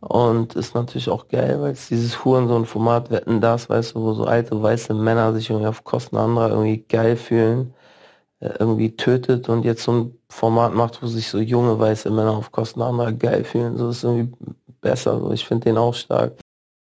[0.00, 4.24] Und ist natürlich auch geil, weil es dieses Hurensohn-Format Wetten das, weißt du, wo so
[4.24, 7.72] alte weiße Männer sich irgendwie auf Kosten anderer irgendwie geil fühlen,
[8.40, 12.32] äh, irgendwie tötet und jetzt so ein Format macht, wo sich so junge weiße Männer
[12.32, 13.78] auf Kosten anderer geil fühlen.
[13.78, 14.34] So ist irgendwie
[14.80, 15.20] besser.
[15.20, 15.30] So.
[15.32, 16.32] Ich finde den auch stark.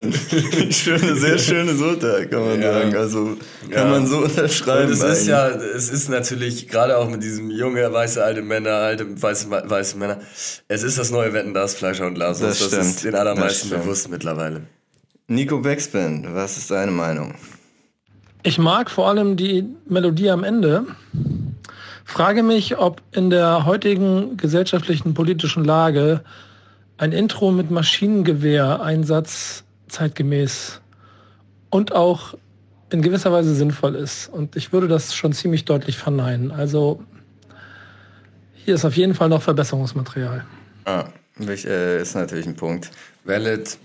[0.71, 2.73] Schöne, sehr schönes Urteil, kann man Ja.
[2.73, 2.97] sagen.
[2.97, 3.37] Also
[3.69, 3.85] kann Ja.
[3.85, 4.87] man so unterschreiben.
[4.87, 8.71] Und es ist ja, es ist natürlich gerade auch mit diesem junge, weiße, alte Männer,
[8.71, 10.21] alte, weiße, weiße Männer.
[10.69, 12.39] Es ist das neue Wetten, das Fleischer und Glas.
[12.41, 12.83] Das Das, stimmt.
[12.85, 14.63] ist den allermeisten bewusst mittlerweile.
[15.29, 17.35] Nico Backspin, was ist deine Meinung?
[18.43, 20.87] Ich mag vor allem die Melodie am Ende.
[22.07, 26.23] Frage mich, ob in der heutigen gesellschaftlichen politischen Lage
[26.97, 30.81] ein Intro mit Maschinengewehr-Einsatz zeitgemäß
[31.71, 32.35] und auch
[32.91, 34.29] in gewisser Weise sinnvoll ist.
[34.29, 36.51] Und ich würde das schon ziemlich deutlich verneinen.
[36.51, 37.03] Also
[38.65, 40.45] hier ist auf jeden Fall noch Verbesserungsmaterial.
[40.85, 41.05] Ah,
[41.39, 42.91] äh, ist natürlich ein Punkt.
[43.25, 43.79] Valid.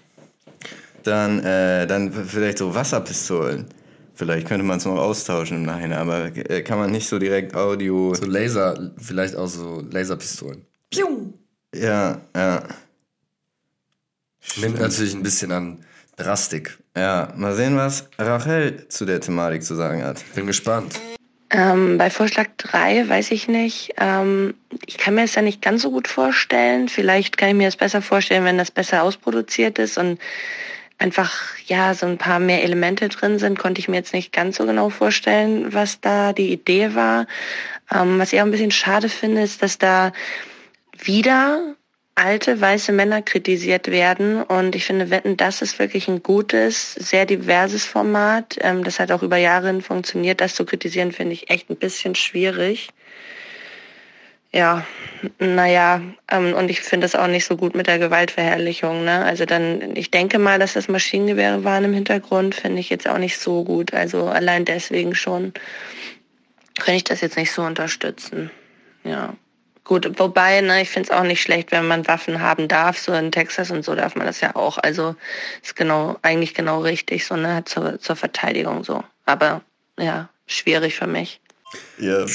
[1.03, 3.67] Dann, äh, dann vielleicht so Wasserpistolen.
[4.15, 7.53] Vielleicht könnte man es noch austauschen im Nachhinein, aber äh, kann man nicht so direkt
[7.53, 8.15] Audio.
[8.15, 10.65] So Laser, vielleicht auch so Laserpistolen.
[11.75, 12.63] Ja, ja.
[14.57, 15.79] Nimmt natürlich ein bisschen an
[16.17, 16.77] Drastik.
[16.95, 20.23] Ja, mal sehen, was Rachel zu der Thematik zu sagen hat.
[20.33, 20.99] Bin gespannt.
[21.51, 23.93] Ähm, bei Vorschlag 3 weiß ich nicht.
[23.97, 26.89] Ähm, ich kann mir das ja nicht ganz so gut vorstellen.
[26.89, 30.19] Vielleicht kann ich mir das besser vorstellen, wenn das besser ausproduziert ist und
[30.97, 33.59] einfach ja so ein paar mehr Elemente drin sind.
[33.59, 37.27] Konnte ich mir jetzt nicht ganz so genau vorstellen, was da die Idee war.
[37.93, 40.13] Ähm, was ich auch ein bisschen schade finde, ist, dass da
[40.97, 41.75] wieder
[42.15, 44.41] alte weiße Männer kritisiert werden.
[44.41, 48.57] Und ich finde, Wetten, das ist wirklich ein gutes, sehr diverses Format.
[48.61, 50.41] Ähm, das hat auch über Jahre hin funktioniert.
[50.41, 52.89] Das zu kritisieren, finde ich echt ein bisschen schwierig.
[54.53, 54.85] Ja,
[55.37, 56.01] naja,
[56.31, 59.03] ähm, und ich finde es auch nicht so gut mit der Gewaltverherrlichung.
[59.03, 59.25] Ne?
[59.25, 63.17] Also dann, ich denke mal, dass das Maschinengewehre waren im Hintergrund, finde ich jetzt auch
[63.17, 63.93] nicht so gut.
[63.93, 65.51] Also allein deswegen schon
[66.79, 68.49] kann ich das jetzt nicht so unterstützen.
[69.03, 69.35] Ja.
[69.85, 72.97] Gut, wobei, ne, ich finde es auch nicht schlecht, wenn man Waffen haben darf.
[72.97, 74.79] So in Texas und so darf man das ja auch.
[74.79, 75.15] Also
[75.63, 79.03] ist genau, eigentlich genau richtig, so, ne, zur, zur Verteidigung so.
[79.25, 79.61] Aber
[79.99, 81.39] ja, schwierig für mich.
[81.99, 82.25] Ja.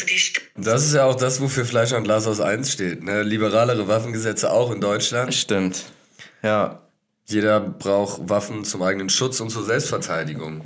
[0.56, 3.02] Das ist ja auch das, wofür Fleischer und Glas aus 1 steht.
[3.02, 3.24] Ne?
[3.24, 5.34] Liberalere Waffengesetze auch in Deutschland.
[5.34, 5.86] Stimmt.
[6.42, 6.80] Ja.
[7.26, 10.64] Jeder braucht Waffen zum eigenen Schutz und zur Selbstverteidigung.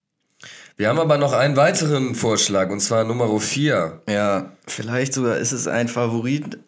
[0.76, 4.02] Wir haben aber noch einen weiteren Vorschlag, und zwar Nummer 4.
[4.08, 6.58] Ja, vielleicht sogar ist es ein Favorit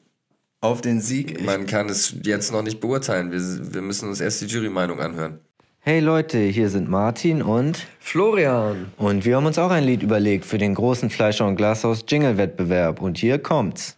[0.66, 1.44] auf den Sieg.
[1.44, 3.33] Man kann es jetzt noch nicht beurteilen.
[3.33, 3.40] Wir,
[3.74, 5.40] wir müssen uns erst die Jurymeinung anhören.
[5.81, 8.87] Hey Leute, hier sind Martin und Florian.
[8.96, 12.37] und wir haben uns auch ein Lied überlegt für den großen Fleischer und Glashaus Jingle
[12.37, 13.96] Wettbewerb und hier kommt's.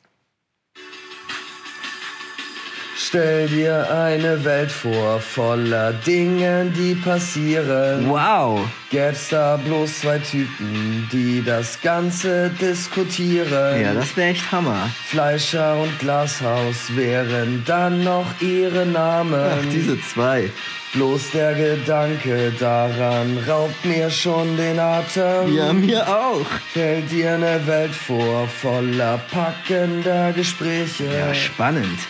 [3.01, 8.11] Stell dir eine Welt vor, voller Dingen, die passieren.
[8.11, 8.69] Wow!
[8.91, 13.81] Gäb's da bloß zwei Typen, die das Ganze diskutieren.
[13.81, 14.91] Ja, das wäre echt Hammer.
[15.07, 19.47] Fleischer und Glashaus wären dann noch ihre Namen.
[19.49, 20.51] Ach, diese zwei.
[20.93, 25.55] Bloß der Gedanke daran raubt mir schon den Atem.
[25.55, 26.47] Ja, mir auch.
[26.73, 31.05] Stell dir eine Welt vor, voller packender Gespräche.
[31.05, 32.01] Ja, spannend.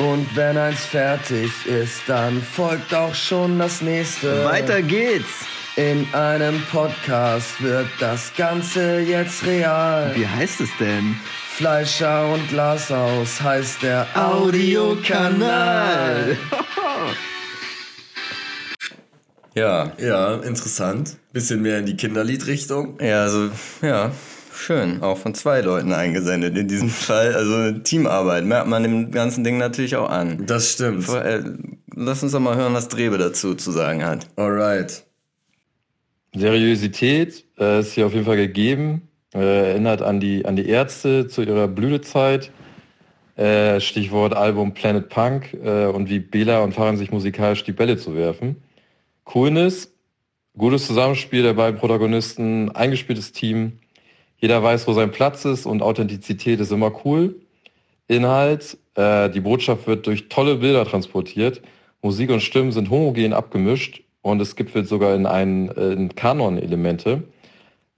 [0.00, 4.46] Und wenn eins fertig ist, dann folgt auch schon das nächste.
[4.46, 5.44] Weiter geht's.
[5.76, 10.10] In einem Podcast wird das Ganze jetzt real.
[10.14, 11.16] Wie heißt es denn?
[11.54, 15.38] Fleischer und Glashaus heißt der Audiokanal.
[19.52, 19.92] Ja.
[19.98, 21.16] Ja, interessant.
[21.32, 22.98] Bisschen mehr in die Kinderliedrichtung.
[23.00, 23.50] Ja, also,
[23.82, 24.12] ja,
[24.60, 25.02] schön.
[25.02, 27.34] Auch von zwei Leuten eingesendet in diesem Fall.
[27.34, 30.46] Also Teamarbeit merkt man dem ganzen Ding natürlich auch an.
[30.46, 31.04] Das stimmt.
[31.04, 31.42] Vor- äh,
[31.96, 34.28] Lass uns doch mal hören, was Drebe dazu zu sagen hat.
[34.36, 35.04] Alright.
[36.34, 39.08] Seriosität äh, ist hier auf jeden Fall gegeben.
[39.34, 42.52] Äh, erinnert an die, an die Ärzte zu ihrer Blütezeit.
[43.36, 47.96] Äh, Stichwort Album Planet Punk äh, und wie Bela und Fahren sich musikalisch die Bälle
[47.96, 48.62] zu werfen.
[49.24, 49.92] Coolness,
[50.56, 53.79] gutes Zusammenspiel der beiden Protagonisten, eingespieltes Team.
[54.40, 57.36] Jeder weiß, wo sein Platz ist und Authentizität ist immer cool.
[58.08, 61.62] Inhalt, äh, die Botschaft wird durch tolle Bilder transportiert.
[62.02, 67.22] Musik und Stimmen sind homogen abgemischt und es gipfelt sogar in einen äh, in Kanon-Elemente.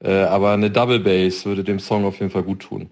[0.01, 2.91] Äh, aber eine Double Bass würde dem Song auf jeden Fall gut tun.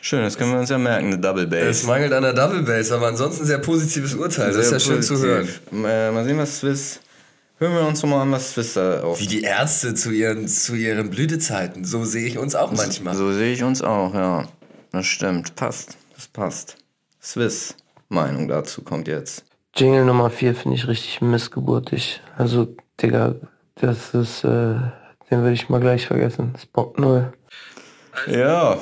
[0.00, 1.62] Schön, das können wir uns ja merken, eine Double Bass.
[1.62, 4.48] Es mangelt an der Double Bass, aber ansonsten sehr positives Urteil.
[4.48, 5.48] Das ist ja Sehr schön zu hören.
[5.72, 7.00] Äh, mal sehen, was Swiss.
[7.60, 9.18] Hören wir uns mal an, was Swiss da auf.
[9.18, 11.84] Wie die Ärzte zu ihren, zu ihren Blütezeiten.
[11.84, 13.16] So sehe ich uns auch manchmal.
[13.16, 14.46] So sehe ich uns auch, ja.
[14.92, 15.56] Das stimmt.
[15.56, 15.98] Passt.
[16.14, 16.76] Das passt.
[17.20, 17.74] Swiss.
[18.08, 19.44] Meinung dazu kommt jetzt.
[19.74, 22.22] Jingle Nummer 4 finde ich richtig missgeburtig.
[22.36, 23.34] Also, Digga,
[23.74, 24.76] das ist, äh,
[25.30, 26.54] den würde ich mal gleich vergessen.
[26.62, 27.32] Spot 0.
[28.28, 28.78] Ja,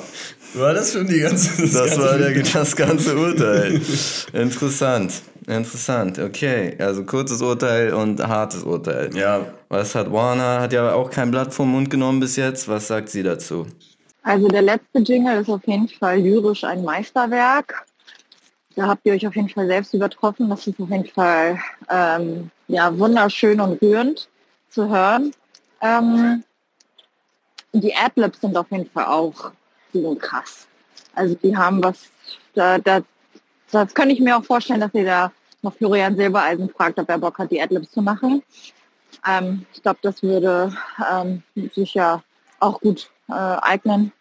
[0.53, 3.81] War das schon die ganze das, ganze war der, das ganze Urteil.
[4.33, 5.13] Interessant.
[5.47, 6.19] Interessant.
[6.19, 9.15] Okay, also kurzes Urteil und hartes Urteil.
[9.15, 10.59] Ja, Was hat Warner?
[10.59, 12.67] Hat ja auch kein Blatt vom Mund genommen bis jetzt.
[12.67, 13.65] Was sagt sie dazu?
[14.23, 17.85] Also der letzte Jingle ist auf jeden Fall lyrisch ein Meisterwerk.
[18.75, 20.49] Da habt ihr euch auf jeden Fall selbst übertroffen.
[20.49, 21.57] Das ist auf jeden Fall
[21.89, 24.27] ähm, ja, wunderschön und rührend
[24.69, 25.31] zu hören.
[25.81, 26.43] Ähm,
[27.71, 29.51] die Adlibs sind auf jeden Fall auch
[29.93, 30.67] so krass.
[31.15, 32.09] Also die haben was,
[32.53, 32.99] da, da,
[33.71, 37.17] das könnte ich mir auch vorstellen, dass ihr da noch Florian Silbereisen fragt, ob er
[37.17, 38.43] Bock hat, die Adlibs zu machen.
[39.27, 40.75] Ähm, ich glaube, das würde
[41.11, 41.43] ähm,
[41.73, 42.23] sicher
[42.59, 44.11] auch gut äh, eignen.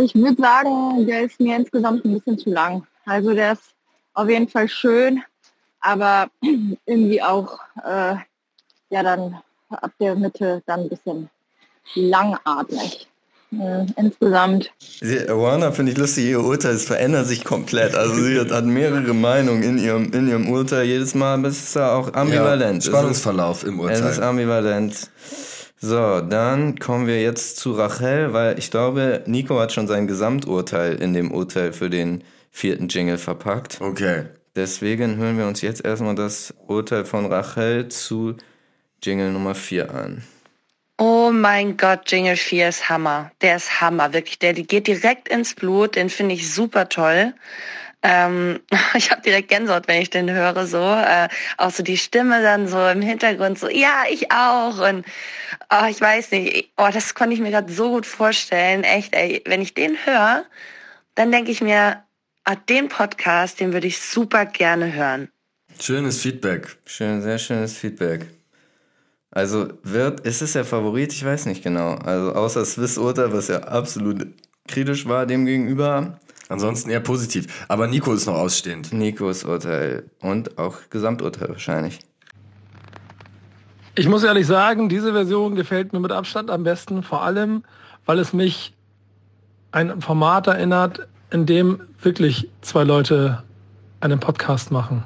[0.00, 2.86] Ich würde sagen, der ist mir insgesamt ein bisschen zu lang.
[3.04, 3.74] Also der ist
[4.14, 5.22] auf jeden Fall schön,
[5.80, 6.28] aber
[6.86, 8.16] irgendwie auch äh,
[8.90, 11.30] ja dann ab der Mitte dann ein bisschen
[11.94, 13.08] langatmig.
[13.96, 17.94] Insgesamt Warner finde ich lustig, ihr Urteil es verändert sich komplett.
[17.94, 21.62] Also sie hat, hat mehrere Meinungen in ihrem, in ihrem Urteil jedes Mal, aber es
[21.62, 22.84] ist ja auch ambivalent.
[22.84, 24.24] Ja, Spannungsverlauf im ist, es ist Urteil.
[24.24, 25.10] ambivalent.
[25.80, 30.94] So, dann kommen wir jetzt zu Rachel, weil ich glaube, Nico hat schon sein Gesamturteil
[30.96, 33.80] in dem Urteil für den vierten Jingle verpackt.
[33.80, 34.24] Okay.
[34.56, 38.36] Deswegen hören wir uns jetzt erstmal das Urteil von Rachel zu
[39.02, 40.22] Jingle Nummer 4 an.
[40.96, 43.32] Oh mein Gott, Jingle 4 ist Hammer.
[43.40, 44.38] Der ist Hammer, wirklich.
[44.38, 45.96] Der geht direkt ins Blut.
[45.96, 47.34] Den finde ich super toll.
[48.02, 48.60] Ähm,
[48.94, 50.66] ich habe direkt Gänsehaut, wenn ich den höre.
[50.66, 54.78] So äh, auch so die Stimme dann so im Hintergrund so, ja, ich auch.
[54.88, 55.04] Und
[55.70, 58.84] oh, ich weiß nicht, oh, das konnte ich mir gerade so gut vorstellen.
[58.84, 60.44] Echt, ey, wenn ich den höre,
[61.16, 62.04] dann denke ich mir,
[62.44, 65.28] ah, den Podcast, den würde ich super gerne hören.
[65.80, 66.76] Schönes Feedback.
[66.86, 68.26] Schön, sehr schönes Feedback.
[69.34, 71.12] Also wird, ist es der Favorit?
[71.12, 71.96] Ich weiß nicht genau.
[71.96, 74.28] Also außer Swiss Urteil, was ja absolut
[74.68, 76.20] kritisch war dem gegenüber.
[76.48, 77.66] Ansonsten eher positiv.
[77.68, 78.92] Aber Nico ist noch ausstehend.
[78.92, 81.98] Nikos Urteil und auch Gesamturteil wahrscheinlich.
[83.96, 87.64] Ich muss ehrlich sagen, diese Version gefällt mir mit Abstand am besten, vor allem,
[88.06, 88.72] weil es mich
[89.72, 93.42] ein Format erinnert, in dem wirklich zwei Leute
[94.00, 95.04] einen Podcast machen,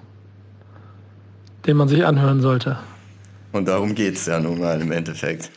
[1.66, 2.78] den man sich anhören sollte.
[3.52, 5.50] Und darum geht's ja nun mal im Endeffekt.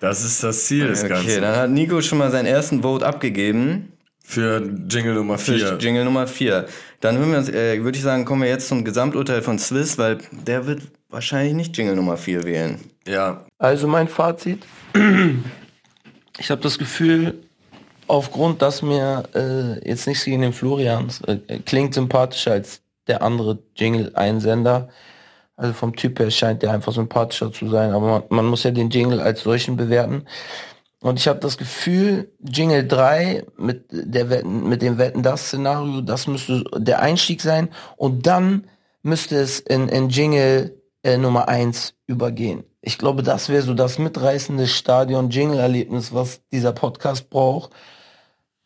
[0.00, 1.42] Das ist das Ziel des Okay, Ganzen.
[1.42, 3.92] dann hat Nico schon mal seinen ersten Vote abgegeben.
[4.22, 5.78] Für Jingle Nummer Für 4.
[5.78, 6.66] Jingle Nummer 4.
[7.00, 10.66] Dann uns, äh, würde ich sagen, kommen wir jetzt zum Gesamturteil von Swiss, weil der
[10.66, 12.78] wird wahrscheinlich nicht Jingle Nummer 4 wählen.
[13.06, 13.46] Ja.
[13.58, 14.64] Also mein Fazit.
[16.40, 17.34] Ich habe das Gefühl,
[18.06, 23.58] aufgrund, dass mir äh, jetzt nichts gegen den Florians äh, klingt sympathischer als der andere
[23.76, 24.88] Jingle-Einsender.
[25.58, 28.70] Also vom Typ her scheint der einfach sympathischer zu sein, aber man, man muss ja
[28.70, 30.24] den Jingle als solchen bewerten.
[31.00, 36.00] Und ich habe das Gefühl, Jingle 3 mit der Wetten, mit dem Wetten das Szenario,
[36.00, 38.68] das müsste der Einstieg sein und dann
[39.02, 42.62] müsste es in, in Jingle äh, Nummer 1 übergehen.
[42.80, 47.72] Ich glaube, das wäre so das mitreißende Stadion-Jingle-Erlebnis, was dieser Podcast braucht.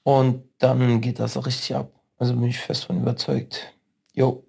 [0.03, 1.91] Und dann geht das auch richtig ab.
[2.19, 3.73] Also bin ich fest von überzeugt.
[4.13, 4.45] Jo.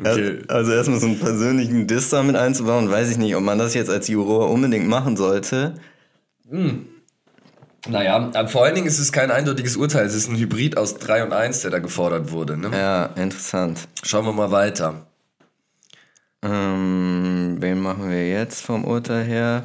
[0.00, 0.42] Okay.
[0.46, 3.90] Also erstmal so einen persönlichen Diss damit einzubauen, weiß ich nicht, ob man das jetzt
[3.90, 5.74] als Juror unbedingt machen sollte.
[7.88, 10.06] Naja, aber vor allen Dingen ist es kein eindeutiges Urteil.
[10.06, 12.56] Es ist ein Hybrid aus 3 und 1, der da gefordert wurde.
[12.56, 12.70] Ne?
[12.72, 13.88] Ja, interessant.
[14.04, 15.06] Schauen wir mal weiter.
[16.42, 19.64] Ähm, wen machen wir jetzt vom Urteil her?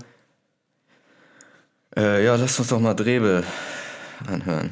[1.95, 3.43] Äh, ja, lass uns doch mal Drebe
[4.27, 4.71] anhören.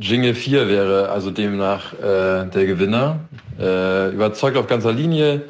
[0.00, 3.20] Jingle 4 wäre also demnach äh, der Gewinner.
[3.58, 5.42] Äh, überzeugt auf ganzer Linie,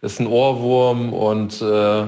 [0.00, 2.04] ist ein Ohrwurm und äh,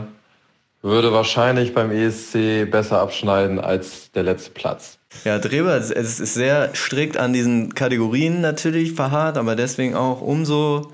[0.83, 4.99] würde wahrscheinlich beim ESC besser abschneiden als der letzte Platz.
[5.25, 10.21] Ja, Drebe, es es ist sehr strikt an diesen Kategorien natürlich verharrt, aber deswegen auch
[10.21, 10.93] umso,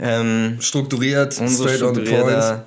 [0.00, 2.62] ähm, Strukturiert, umso straight on the point.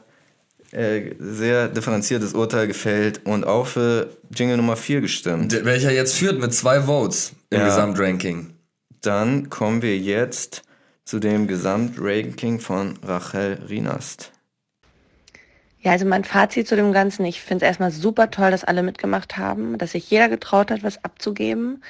[0.74, 5.64] Äh, sehr differenziertes Urteil gefällt und auch für Jingle Nummer 4 gestimmt.
[5.64, 7.66] Welcher jetzt führt mit zwei Votes im Ja.
[7.66, 8.54] Gesamtranking.
[9.02, 10.64] Dann kommen wir jetzt
[11.06, 14.32] zu dem Gesamtranking von Rachel Rinast.
[15.80, 18.84] Ja, also mein Fazit zu dem Ganzen, ich finde es erstmal super toll, dass alle
[18.84, 21.84] mitgemacht haben, dass sich jeder getraut hat, was abzugeben.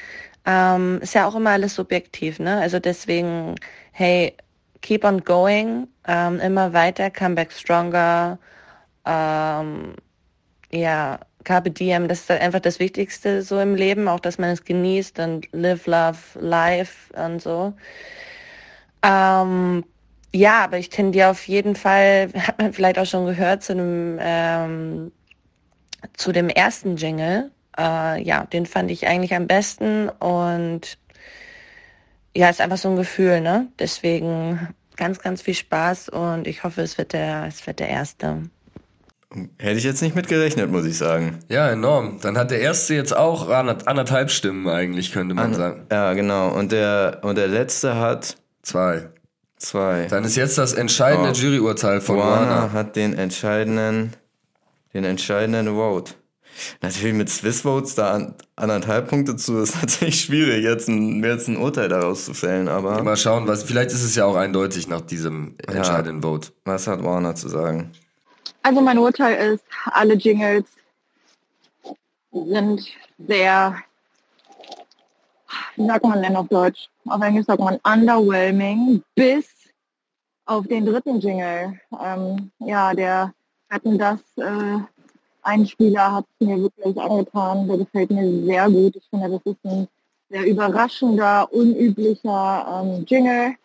[0.46, 2.60] Ähm, ist ja auch immer alles subjektiv, ne?
[2.60, 3.56] Also deswegen,
[3.91, 4.34] hey,
[4.82, 8.39] keep on going, ähm, immer weiter, come back stronger,
[9.06, 9.96] ähm,
[10.72, 14.63] ja, Carpe Diem, das ist einfach das Wichtigste so im Leben, auch dass man es
[14.63, 17.74] genießt und live, love, life und so.
[19.04, 19.84] Ähm,
[20.34, 24.18] ja, aber ich tendiere auf jeden Fall, hat man vielleicht auch schon gehört, zu dem,
[24.22, 25.12] ähm,
[26.13, 27.52] zu dem ersten Jingle.
[27.78, 30.98] Äh, ja, den fand ich eigentlich am besten und
[32.36, 33.68] ja, ist einfach so ein Gefühl, ne?
[33.80, 38.44] Deswegen ganz, ganz viel Spaß und ich hoffe, es wird der, es wird der erste.
[39.58, 41.39] Hätte ich jetzt nicht mit gerechnet, muss ich sagen.
[41.50, 42.19] Ja, enorm.
[42.22, 45.86] Dann hat der erste jetzt auch ander- anderthalb Stimmen eigentlich, könnte man sagen.
[45.91, 46.50] Ja, genau.
[46.50, 49.10] Und der, und der letzte hat Zwei.
[49.58, 50.08] zwei.
[50.10, 51.34] Dann ist jetzt das entscheidende Oh.
[51.34, 54.13] Juryurteil von Warner hat den entscheidenden,
[54.93, 56.13] den entscheidenden Vote.
[56.84, 61.48] Natürlich mit Swiss Votes da an, anderthalb Punkte zu, ist natürlich schwierig, jetzt ein, jetzt
[61.48, 64.88] ein Urteil daraus zu fällen, aber Mal schauen, was, vielleicht ist es ja auch eindeutig
[64.88, 66.50] nach diesem entscheidenden Vote.
[66.63, 67.89] was hat Warner zu sagen?
[68.63, 70.63] Also mein Urteil ist, alle Jingles
[72.32, 72.82] sind
[73.17, 73.78] sehr,
[75.76, 76.89] wie sagt man denn auf Deutsch?
[77.06, 79.49] Auf Englisch sagt man underwhelming, bis
[80.45, 81.80] auf den dritten Jingle.
[82.02, 83.34] Ähm, ja, der
[83.69, 84.80] hatten das äh,
[85.41, 87.67] Einspieler hat es mir wirklich angetan.
[87.67, 88.95] Der gefällt mir sehr gut.
[88.95, 89.88] Ich finde, das ist ein
[90.30, 93.56] sehr überraschender, unüblicher ähm, Jingle.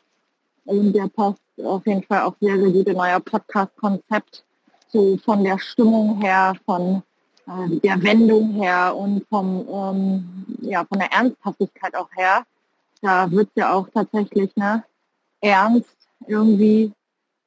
[0.65, 4.45] Und der passt auf jeden Fall auch sehr, sehr gut in euer Podcast-Konzept.
[4.91, 7.03] So von der Stimmung her, von
[7.47, 12.45] äh, der Wendung her und vom, ähm, ja, von der Ernsthaftigkeit auch her.
[13.01, 14.85] Da wird ja auch tatsächlich ne,
[15.41, 15.97] ernst
[16.27, 16.93] irgendwie.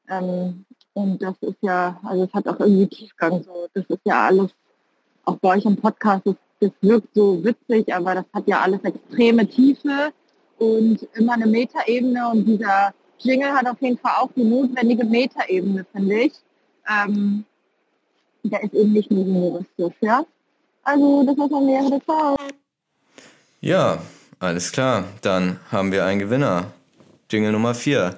[0.10, 3.44] Ähm, und das ist ja, also es hat auch irgendwie Tiefgang.
[3.44, 3.68] So.
[3.74, 4.52] Das ist ja alles,
[5.26, 8.84] auch bei euch im Podcast, das, das wirkt so witzig, aber das hat ja alles
[8.84, 10.12] extreme Tiefe
[10.58, 12.30] und immer eine Metaebene.
[12.30, 16.34] Und dieser Jingle hat auf jeden Fall auch die notwendige Metaebene, finde ich.
[16.92, 17.46] Ähm,
[18.44, 20.24] der ist eben nicht nur humoristisch, ja.
[20.84, 22.02] Also das war's von mir.
[22.06, 22.36] Ciao.
[23.62, 24.00] Ja,
[24.40, 25.04] alles klar.
[25.22, 26.72] Dann haben wir einen Gewinner.
[27.30, 28.18] Jingle Nummer 4.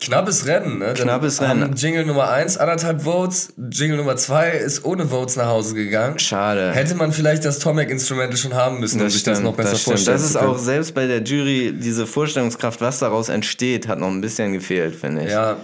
[0.00, 0.86] Knappes Rennen, ne?
[0.86, 1.74] Dann Knappes Rennen.
[1.76, 6.18] Jingle Nummer 1 anderthalb Votes, Jingle Nummer 2 ist ohne Votes nach Hause gegangen.
[6.18, 6.72] Schade.
[6.72, 9.82] Hätte man vielleicht das Tomek Instrumental schon haben müssen, um sich das noch besser das
[9.82, 14.08] vorstellen Das ist auch selbst bei der Jury, diese Vorstellungskraft, was daraus entsteht, hat noch
[14.08, 15.30] ein bisschen gefehlt, finde ich.
[15.30, 15.56] Ja.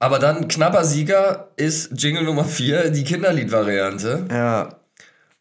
[0.00, 4.26] Aber dann knapper Sieger ist Jingle Nummer 4, die Kinderlied-Variante.
[4.30, 4.68] Ja,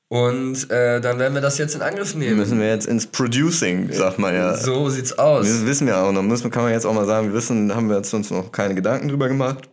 [0.08, 2.38] Und äh, dann werden wir das jetzt in Angriff nehmen.
[2.38, 4.56] müssen wir jetzt ins Producing, sagt man ja.
[4.56, 5.46] So sieht's aus.
[5.48, 6.24] Das wissen wir auch noch.
[6.24, 8.74] Müssen, kann man jetzt auch mal sagen, wir wissen, haben wir jetzt uns noch keine
[8.74, 9.70] Gedanken drüber gemacht,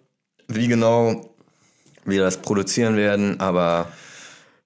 [0.49, 1.31] wie genau
[2.05, 3.89] wir das produzieren werden, aber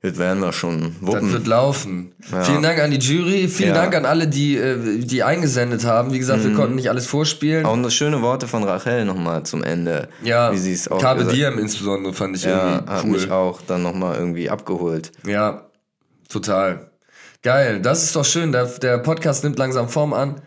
[0.00, 1.32] das werden wir schon Das wuppen.
[1.32, 2.12] wird laufen.
[2.30, 2.42] Ja.
[2.44, 3.74] Vielen Dank an die Jury, vielen Ja.
[3.74, 6.12] Dank an alle, die, äh, die eingesendet haben.
[6.12, 7.66] Wie gesagt, wir konnten nicht alles vorspielen.
[7.66, 10.08] Auch noch schöne Worte von Rachel nochmal zum Ende.
[10.22, 13.10] ja, wie sie es auch Carpe Diem insbesondere fand ich Ja, irgendwie hat cool.
[13.10, 15.10] mich auch dann nochmal irgendwie abgeholt.
[15.26, 15.66] Ja,
[16.28, 16.90] total.
[17.42, 18.52] Geil, das ist doch schön.
[18.52, 20.40] Der, der Podcast nimmt langsam Form an.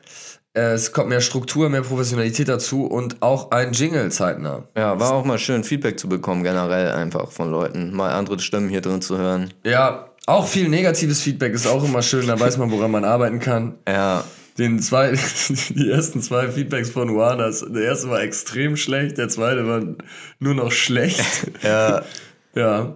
[0.54, 4.64] Äh, Es kommt mehr Struktur, mehr Professionalität dazu und auch ein Jingle zeitnah.
[4.76, 7.94] Ja, war auch mal schön, Feedback zu bekommen, generell einfach von Leuten.
[7.96, 9.54] Mal andere Stimmen hier drin zu hören.
[9.66, 12.28] Ja, auch viel negatives Feedback ist auch immer schön.
[12.28, 13.76] Da weiß man, woran man arbeiten kann.
[13.88, 14.24] Ja,
[14.58, 15.12] Den zwei,
[15.70, 19.82] die ersten zwei Feedbacks von Juanas, der erste war extrem schlecht, der zweite war
[20.40, 21.24] nur noch schlecht.
[21.64, 22.04] ja,
[22.54, 22.94] ja,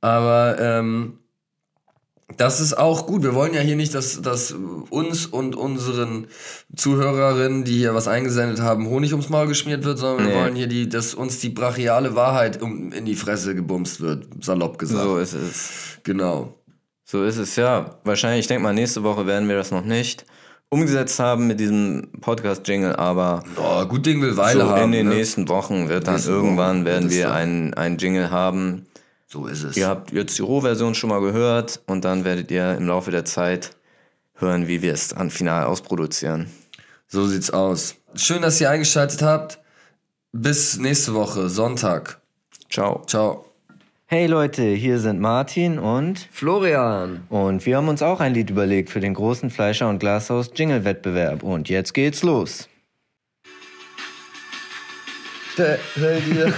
[0.00, 1.18] aber ähm,
[2.36, 3.22] das ist auch gut.
[3.22, 4.54] Wir wollen ja hier nicht, dass, dass
[4.90, 6.26] uns und unseren
[6.74, 10.40] Zuhörerinnen, die hier was eingesendet haben, Honig ums Maul geschmiert wird, sondern wir Nee.
[10.40, 14.78] wollen hier, die, dass uns die brachiale Wahrheit um, in die Fresse gebumst wird, salopp
[14.78, 15.04] gesagt.
[15.04, 15.98] so ist es.
[16.02, 16.58] Genau.
[17.04, 17.98] So ist es, ja.
[18.04, 20.26] Wahrscheinlich, ich denke mal, nächste Woche werden wir das noch nicht
[20.68, 24.86] umgesetzt haben mit diesem Podcast-Jingle, aber Oh, gut Ding will Weile so haben.
[24.86, 25.14] in den ne?
[25.14, 28.86] nächsten Wochen wird dann Nächsten irgendwann Wochen werden wir einen, einen Jingle haben.
[29.36, 29.76] So ist es.
[29.76, 33.26] Ihr habt jetzt die Rohversion schon mal gehört und dann werdet ihr im Laufe der
[33.26, 33.76] Zeit
[34.34, 36.46] hören, wie wir es dann final ausproduzieren.
[37.06, 37.96] So sieht's aus.
[38.14, 39.58] Schön, dass ihr eingeschaltet habt.
[40.32, 42.18] Bis nächste Woche, Sonntag.
[42.70, 43.02] Ciao.
[43.06, 43.44] Ciao.
[44.06, 47.24] Hey Leute, hier sind Martin und Florian.
[47.28, 50.84] und wir haben uns auch ein Lied überlegt für den großen Fleischer und Glashaus Jingle
[50.84, 52.70] Wettbewerb und jetzt geht's los.
[55.56, 56.52] Stell dir.